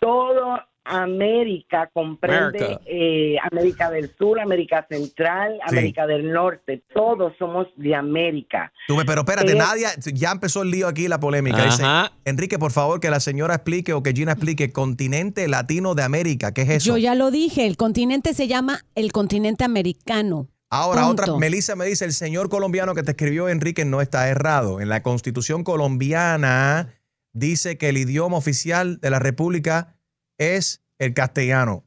[0.00, 5.76] Todo América comprende eh, América del Sur, América Central, Sí.
[5.76, 6.82] América del Norte.
[6.92, 8.72] Todos somos de América.
[8.88, 11.64] Pero espérate, Eh, Nadia, ya empezó el lío aquí, la polémica.
[11.64, 11.84] Dice.
[12.24, 16.52] Enrique, por favor, que la señora explique o que Gina explique continente latino de América.
[16.52, 16.90] ¿Qué es eso?
[16.90, 20.48] Yo ya lo dije, el continente se llama el continente americano.
[20.74, 21.22] Ahora, Punto.
[21.24, 24.80] otra, Melissa me dice, el señor colombiano que te escribió, Enrique, no está errado.
[24.80, 26.94] En la constitución colombiana
[27.34, 29.96] dice que el idioma oficial de la República
[30.38, 31.84] es el castellano.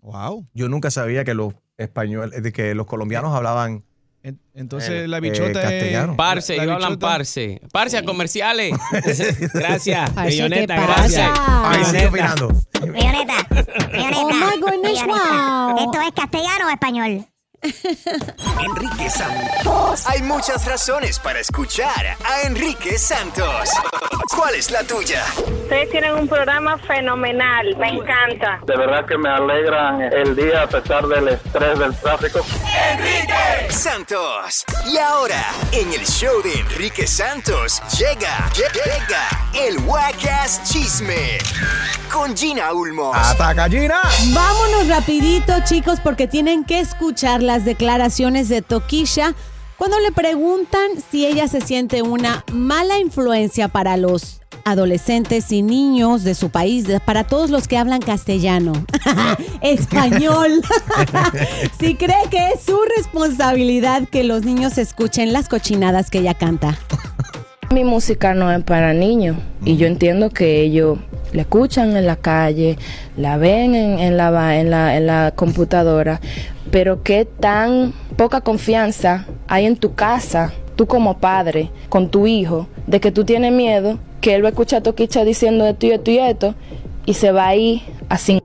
[0.00, 0.48] Wow.
[0.52, 3.84] Yo nunca sabía que los españoles, de que los colombianos hablaban
[4.52, 6.16] Entonces eh, la eh, bichota castellano.
[6.16, 7.60] Parce, La ellos hablan parce.
[7.72, 8.72] Parce a comerciales.
[9.54, 11.30] Gracias, Parce, milloneta, ¿qué gracias.
[11.38, 12.48] Ay, sigue opinando.
[12.80, 13.46] Milloneta,
[13.92, 14.24] milloneta.
[14.24, 15.66] Oh my goodness, milloneta.
[15.68, 15.78] wow.
[15.78, 17.26] ¿Esto es castellano o español?
[18.60, 20.04] Enrique Santos.
[20.06, 23.70] Hay muchas razones para escuchar a Enrique Santos.
[24.36, 25.24] ¿Cuál es la tuya?
[25.62, 28.60] Ustedes tienen un programa fenomenal, me encanta.
[28.66, 32.40] De verdad que me alegra el día a pesar del estrés del tráfico.
[32.92, 34.64] Enrique Santos.
[34.90, 41.38] Y ahora, en el show de Enrique Santos, llega, llega el Wacas Chisme
[42.12, 43.16] con Gina Ulmos.
[43.16, 44.00] ¡Ataca, Gina!
[44.34, 49.34] Vámonos rapidito, chicos, porque tienen que escuchar las declaraciones de Tokisha
[49.76, 56.24] cuando le preguntan si ella se siente una mala influencia para los adolescentes y niños
[56.24, 58.72] de su país, para todos los que hablan castellano,
[59.60, 60.62] español.
[61.78, 66.78] si cree que es su responsabilidad que los niños escuchen las cochinadas que ella canta.
[67.72, 70.98] Mi música no es para niños y yo entiendo que ellos
[71.32, 72.76] la escuchan en la calle,
[73.16, 76.20] la ven en, en la, en, la, en la computadora,
[76.70, 82.68] pero qué tan poca confianza hay en tu casa, tú como padre, con tu hijo,
[82.86, 85.92] de que tú tienes miedo que él va a escuchar a Toquicha diciendo esto y
[85.92, 86.54] esto y esto
[87.06, 88.42] y se va a ir a, sin-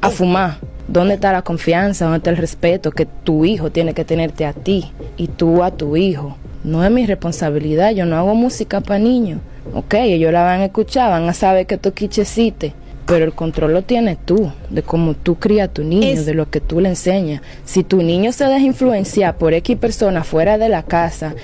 [0.00, 0.58] a fumar.
[0.88, 2.06] ¿Dónde está la confianza?
[2.06, 5.70] ¿Dónde está el respeto que tu hijo tiene que tenerte a ti y tú a
[5.70, 6.36] tu hijo?
[6.68, 9.40] No es mi responsabilidad, yo no hago música para niños.
[9.74, 12.74] Ok, ellos la van a escuchar, van a saber que Toquicha existe,
[13.06, 16.34] pero el control lo tienes tú, de cómo tú crías a tu niño, Es- de
[16.34, 17.40] lo que tú le enseñas.
[17.64, 21.34] Si tu niño se deja influenciar por X persona fuera de la casa,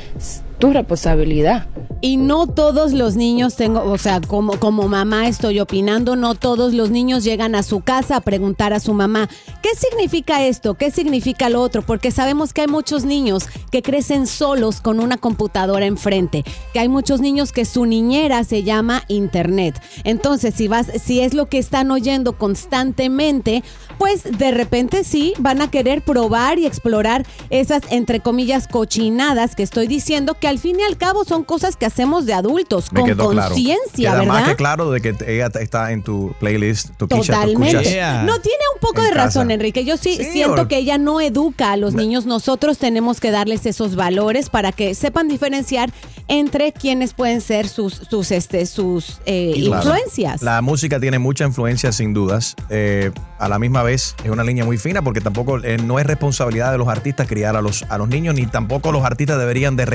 [0.59, 1.67] tu responsabilidad.
[2.01, 6.75] Y no todos los niños, tengo, o sea, como, como mamá estoy opinando, no todos
[6.75, 9.29] los niños llegan a su casa a preguntar a su mamá,
[9.63, 10.75] ¿qué significa esto?
[10.75, 11.81] ¿Qué significa lo otro?
[11.81, 16.45] Porque sabemos que hay muchos niños que crecen solos con una computadora enfrente,
[16.75, 19.81] que hay muchos niños que su niñera se llama Internet.
[20.05, 23.65] Entonces, si vas, si es lo que están oyendo constantemente,
[23.97, 29.63] pues de repente sí van a querer probar y explorar esas, entre comillas, cochinadas que
[29.63, 33.01] estoy diciendo, que al fin y al cabo son cosas que hacemos de adultos, Me
[33.01, 33.49] con quedó claro.
[33.55, 34.51] conciencia, Queda más ¿verdad?
[34.51, 37.79] que claro de que ella está en tu playlist, tu quicha, tu Totalmente.
[37.81, 38.25] escuchas.
[38.27, 39.25] No tiene un poco En de casa.
[39.25, 39.87] razón, Enrique.
[39.87, 42.27] Yo sí, Sí, siento que ella no educa a los niños.
[42.27, 45.91] Nosotros tenemos que darles esos valores para que sepan diferenciar
[46.29, 49.77] entre quienes pueden ser sus, sus, este, sus eh, Claro.
[49.83, 50.43] influencias.
[50.43, 52.55] La música tiene mucha influencia, sin dudas.
[52.69, 56.07] Eh, a la misma vez, es una línea muy fina porque tampoco eh, no es
[56.07, 59.77] responsabilidad de los artistas criar a los, a los niños, ni tampoco los artistas deberían
[59.77, 59.87] de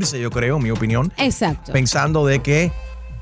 [0.00, 1.72] yo creo, en mi opinión, Exacto.
[1.72, 2.72] pensando de que,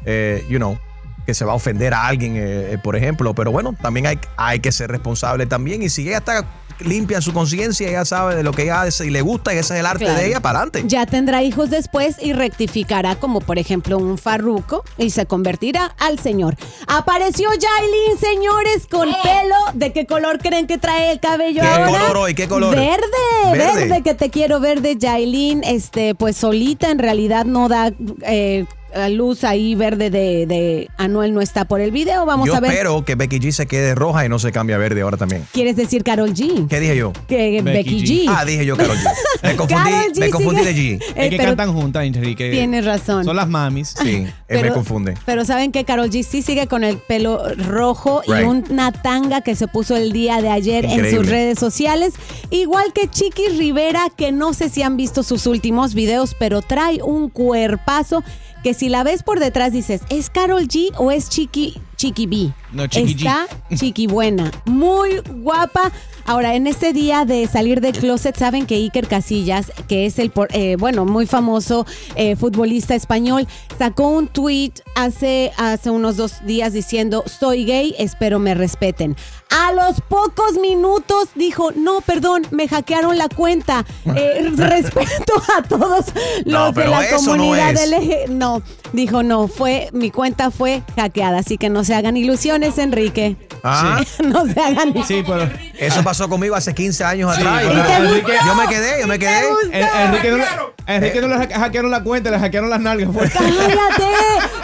[0.05, 0.79] eh, you know,
[1.27, 3.35] que se va a ofender a alguien, eh, eh, por ejemplo.
[3.35, 5.83] Pero bueno, también hay, hay que ser responsable también.
[5.83, 6.45] Y si ella está
[6.81, 9.75] limpia su conciencia, ella sabe de lo que ella hace y le gusta, y ese
[9.75, 10.19] es el arte Claro.
[10.21, 10.83] de ella, para adelante.
[10.87, 16.19] Ya tendrá hijos después y rectificará, como por ejemplo un farruco, y se convertirá al
[16.19, 16.57] señor.
[16.87, 19.57] Apareció Jailin, señores, con pelo.
[19.75, 21.87] ¿De qué color creen que trae el cabello ¿Qué ahora?
[21.91, 22.35] color hoy?
[22.35, 22.75] ¿Qué color?
[22.75, 23.07] Verde,
[23.53, 24.03] verde, Verde.
[24.03, 25.63] que te quiero verde, Jailin.
[25.65, 28.65] Este, pues solita en realidad no da eh,
[29.11, 32.25] luz ahí verde de, de Anuel no está por el video.
[32.27, 32.71] Vamos yo a ver.
[32.73, 35.47] espero que Becky G se quede roja y no se cambie a verde ahora también.
[35.53, 36.67] ¿Quieres decir Carol G?
[36.69, 37.13] ¿Qué dije yo?
[37.29, 38.25] Que Becky, G.
[38.29, 39.05] Ah, dije yo Carol G.
[39.43, 41.03] Me confundí, Karol G me confundí sigue- de G.
[41.03, 42.51] Eh, Es que pero cantan juntas, Enrique.
[42.51, 43.25] Tienes razón.
[43.25, 43.95] Son las mamis.
[44.01, 45.15] Sí, él me Pero- confunde.
[45.27, 48.41] Pero saben que Carol G sí sigue con el pelo rojo Right.
[48.41, 52.15] y una tanga que se puso el día de ayer en sus redes sociales.
[52.51, 57.03] Igual que Chiqui Rivera, que no sé si han visto sus últimos videos, pero trae
[57.03, 58.23] un cuerpazo
[58.63, 62.53] que si la ves por detrás dices, ¿es Carol G o es Chiqui, Chiqui B?
[62.73, 63.13] No, Chiqui.
[63.13, 65.91] Está Chiqui buena, muy guapa.
[66.27, 70.31] Ahora, en este día de salir del closet, saben que Iker Casillas, que es el,
[70.51, 73.49] eh, bueno, muy famoso eh, futbolista español,
[73.79, 79.17] sacó un tweet hace, hace unos dos días diciendo, soy gay, espero me respeten.
[79.51, 83.85] A los pocos minutos dijo, no, perdón, me hackearon la cuenta.
[84.15, 86.07] Eh, respeto a todos
[86.47, 87.73] No, los de pero la no comunidad.
[87.75, 88.31] LG.
[88.31, 88.63] No,
[88.93, 93.37] dijo, no, fue, mi cuenta fue hackeada, así que no se hagan ilusiones, Enrique.
[93.63, 94.01] Ah.
[94.25, 95.49] no se hagan Sí, pero.
[95.79, 97.63] Eso pasó conmigo hace 15 años Sí, atrás.
[97.65, 99.41] Yo- Enrique- yo me quedé, yo me quedé.
[99.73, 100.45] En- Enrique no, le-
[100.87, 103.11] Enrique no le hacke- hackearon la cuenta, le hackearon las nalgas.
[103.13, 103.29] fue.
[103.31, 104.05] ¡Cállate!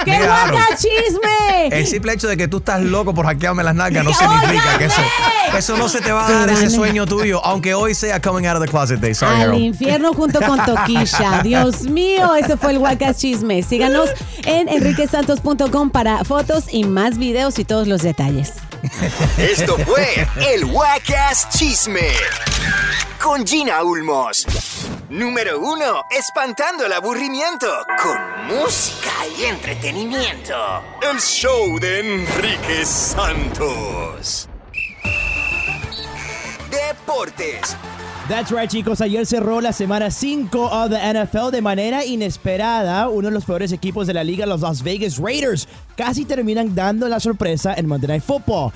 [0.05, 0.53] ¡Qué Claro.
[0.53, 1.69] guaca chisme!
[1.71, 4.85] El simple hecho de que tú estás loco por hackearme las nalgas no significa que
[4.87, 5.03] eso,
[5.57, 8.57] eso no se te va a dar ese sueño tuyo, aunque hoy sea coming out
[8.57, 9.15] of the closet day.
[9.15, 9.61] Sorry, Al Harold.
[9.63, 11.43] infierno junto con Toquisha.
[11.43, 13.63] Dios mío, ese fue el Wacas Chisme.
[13.63, 14.11] Síganos
[14.45, 18.55] en enriquesantos.com para fotos y más videos y todos los detalles.
[19.39, 22.11] Esto fue el Wacas Chisme
[23.23, 24.47] con Gina Ulmos.
[25.09, 27.69] Número uno, espantando el aburrimiento
[28.03, 30.55] con música y entretenimiento.
[31.01, 34.49] El show de Enrique Santos.
[36.71, 37.77] Deportes.
[38.29, 39.01] That's right, chicos.
[39.01, 43.09] Ayer cerró la semana 5 of the NFL de manera inesperada.
[43.09, 47.09] Uno de los peores equipos de la liga, los Las Vegas Raiders, casi terminan dando
[47.09, 48.73] la sorpresa en Monday Night Football.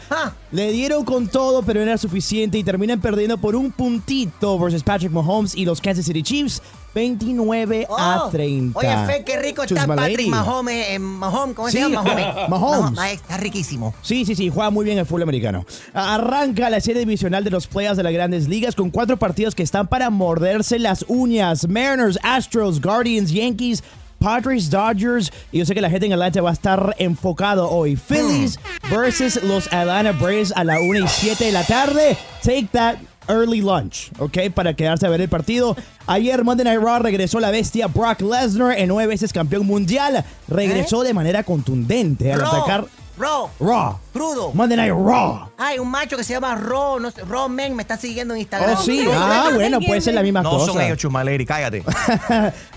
[0.53, 4.84] Le dieron con todo, pero no era suficiente y terminan perdiendo por un puntito versus
[4.84, 6.62] Patrick Mahomes y los Kansas City Chiefs,
[6.95, 8.78] 29 a 30.
[8.78, 10.28] Oh, Oye, Fe, qué rico está Patrick.
[10.28, 10.86] Mahomes.
[10.88, 11.78] eh, Mahomes, ¿cómo Sí.
[11.78, 12.03] se llama?
[12.03, 12.26] Mahomes.
[12.49, 12.91] Mahomes.
[12.93, 13.95] Mahomes, Está riquísimo.
[14.03, 15.64] Sí, sí, sí, juega muy bien el fútbol americano.
[15.95, 19.62] Arranca la serie divisional de los playoffs de las grandes ligas con cuatro partidos que
[19.62, 21.68] están para morderse las uñas.
[21.68, 23.82] Mariners, Astros, Guardians, Yankees,
[24.18, 25.32] Padres, Dodgers.
[25.53, 27.97] Y yo sé que la gente en Atlanta va a estar enfocado hoy.
[27.97, 28.59] Phillies
[28.91, 32.16] versus los Atlanta Braves a la 1 y 7 de la tarde.
[32.43, 32.97] Take that
[33.28, 34.50] early lunch, ¿ok?
[34.54, 35.76] Para quedarse a ver el partido.
[36.06, 40.24] Ayer Monday Night Raw regresó la bestia Brock Lesnar, en nueve veces campeón mundial.
[40.48, 42.86] Regresó de manera contundente al atacar
[43.20, 43.50] Raw.
[43.60, 43.98] Raw.
[44.14, 44.50] Crudo.
[44.54, 45.50] Monday Night Raw.
[45.58, 48.40] Ay, un macho que se llama Raw, no sé, Raw Men me está siguiendo en
[48.40, 48.76] Instagram.
[48.78, 49.06] Oh, sí.
[49.12, 50.72] Ah, bueno, puede ser la misma no cosa.
[50.72, 51.84] son ellos, Chuma Lady, cállate.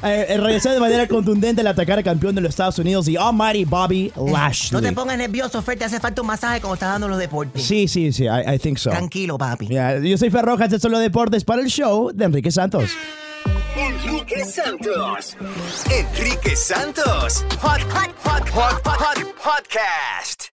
[0.03, 3.15] Eh, eh, regresó de manera contundente al atacar al campeón de los Estados Unidos, y
[3.15, 4.71] Almighty Bobby Lashley.
[4.71, 7.63] No te pongas nervioso, Fer, te hace falta un masaje como estás dando los deportes.
[7.63, 8.89] Sí, sí, sí, I, I think so.
[8.89, 9.67] Tranquilo, papi.
[9.67, 12.89] Yeah, yo soy Fer Rojas, estos son los deportes para el show de Enrique Santos.
[13.75, 15.35] Enrique Santos.
[15.89, 17.41] Enrique Santos.
[17.59, 20.52] Hot, hot, hot, hot, hot, podcast.